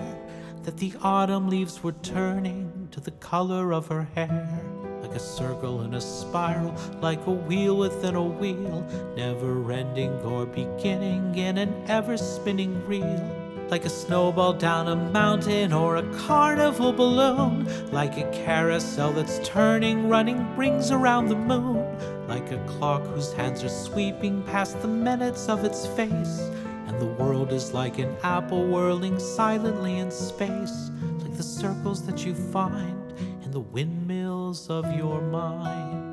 that 0.62 0.78
the 0.78 0.94
autumn 1.02 1.50
leaves 1.50 1.82
were 1.82 1.94
turning 2.04 2.90
to 2.92 3.00
the 3.00 3.10
color 3.10 3.74
of 3.74 3.88
her 3.88 4.08
hair? 4.14 4.64
Like 5.02 5.16
a 5.16 5.20
circle 5.20 5.82
in 5.82 5.96
a 5.96 6.02
spiral, 6.02 6.76
like 7.02 7.26
a 7.26 7.32
wheel 7.32 7.76
within 7.76 8.14
a 8.14 8.24
wheel, 8.24 8.86
never 9.18 9.72
ending 9.72 10.12
or 10.22 10.46
beginning 10.46 11.34
in 11.34 11.58
an 11.58 11.74
ever 11.88 12.18
spinning 12.18 12.86
reel 12.86 13.43
like 13.74 13.86
a 13.86 13.90
snowball 13.90 14.54
down 14.54 14.88
a 14.88 14.96
mountain 14.96 15.74
or 15.74 15.96
a 15.96 16.04
carnival 16.14 16.94
balloon, 16.94 17.66
like 17.92 18.18
a 18.18 18.30
carousel 18.30 19.12
that's 19.12 19.40
turning, 19.40 20.08
running 20.08 20.56
rings 20.56 20.92
around 20.92 21.28
the 21.28 21.36
moon, 21.36 21.84
like 22.28 22.52
a 22.52 22.64
clock 22.68 23.02
whose 23.08 23.34
hands 23.34 23.64
are 23.64 23.70
sweeping 23.70 24.44
past 24.44 24.80
the 24.84 24.88
minutes 24.88 25.50
of 25.50 25.66
its 25.66 25.88
face. 25.88 26.38
And 26.86 27.02
the 27.02 27.08
world 27.18 27.52
is 27.52 27.74
like 27.74 27.98
an 27.98 28.16
apple 28.22 28.68
whirling 28.68 29.18
silently 29.18 29.98
in 29.98 30.12
space, 30.12 30.92
like 31.24 31.36
the 31.36 31.42
circles 31.42 32.06
that 32.06 32.24
you 32.24 32.36
find 32.36 33.12
in 33.44 33.50
the 33.50 33.60
windmills 33.60 34.70
of 34.70 34.86
your 34.96 35.20
mind. 35.20 36.13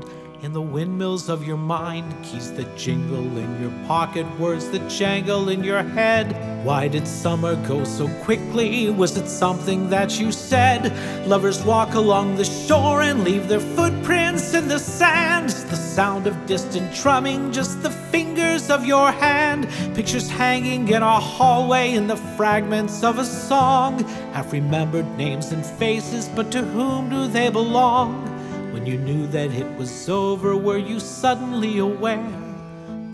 in 0.41 0.53
the 0.53 0.61
windmills 0.61 1.29
of 1.29 1.45
your 1.45 1.57
mind, 1.57 2.15
keys 2.23 2.51
that 2.53 2.75
jingle 2.75 3.37
in 3.37 3.61
your 3.61 3.71
pocket, 3.87 4.25
words 4.39 4.69
that 4.71 4.89
jangle 4.89 5.49
in 5.49 5.63
your 5.63 5.83
head. 5.83 6.65
Why 6.65 6.87
did 6.87 7.07
summer 7.07 7.55
go 7.67 7.83
so 7.83 8.07
quickly? 8.23 8.89
Was 8.89 9.17
it 9.17 9.27
something 9.27 9.89
that 9.91 10.19
you 10.19 10.31
said? 10.31 11.27
Lovers 11.27 11.63
walk 11.63 11.93
along 11.93 12.35
the 12.35 12.45
shore 12.45 13.03
and 13.03 13.23
leave 13.23 13.47
their 13.47 13.59
footprints 13.59 14.55
in 14.55 14.67
the 14.67 14.79
sand. 14.79 15.49
The 15.49 15.75
sound 15.75 16.25
of 16.25 16.45
distant 16.47 16.91
drumming, 16.95 17.51
just 17.51 17.83
the 17.83 17.91
fingers 17.91 18.71
of 18.71 18.83
your 18.83 19.11
hand. 19.11 19.67
Pictures 19.93 20.27
hanging 20.27 20.87
in 20.87 21.03
a 21.03 21.19
hallway 21.19 21.93
in 21.93 22.07
the 22.07 22.17
fragments 22.17 23.03
of 23.03 23.19
a 23.19 23.25
song. 23.25 24.03
Half 24.33 24.53
remembered 24.53 25.07
names 25.17 25.51
and 25.51 25.63
faces, 25.63 26.29
but 26.29 26.51
to 26.51 26.63
whom 26.63 27.11
do 27.11 27.27
they 27.27 27.49
belong? 27.51 28.30
When 28.71 28.85
you 28.85 28.97
knew 28.97 29.27
that 29.27 29.51
it 29.51 29.77
was 29.77 30.07
over, 30.07 30.55
were 30.55 30.77
you 30.77 31.01
suddenly 31.01 31.79
aware 31.79 32.41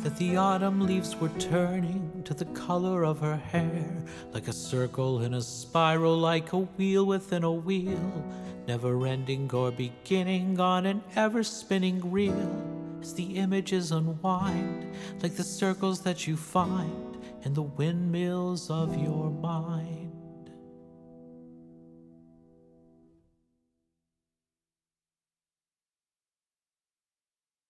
that 0.03 0.15
the 0.17 0.37
autumn 0.37 0.79
leaves 0.81 1.15
were 1.15 1.31
turning 1.39 2.21
to 2.25 2.35
the 2.35 2.45
color 2.45 3.03
of 3.03 3.19
her 3.21 3.37
hair? 3.37 4.03
Like 4.33 4.47
a 4.47 4.53
circle 4.53 5.23
in 5.23 5.33
a 5.33 5.41
spiral, 5.41 6.15
like 6.15 6.53
a 6.53 6.59
wheel 6.59 7.07
within 7.07 7.43
a 7.43 7.51
wheel, 7.51 8.23
never 8.67 9.07
ending 9.07 9.51
or 9.51 9.71
beginning 9.71 10.59
on 10.59 10.85
an 10.85 11.01
ever 11.15 11.41
spinning 11.41 12.11
reel. 12.11 12.99
As 13.01 13.15
the 13.15 13.37
images 13.37 13.91
unwind, 13.91 14.95
like 15.23 15.35
the 15.35 15.43
circles 15.43 16.01
that 16.01 16.27
you 16.27 16.37
find 16.37 17.17
in 17.41 17.55
the 17.55 17.63
windmills 17.63 18.69
of 18.69 18.95
your 18.95 19.31
mind. 19.31 20.16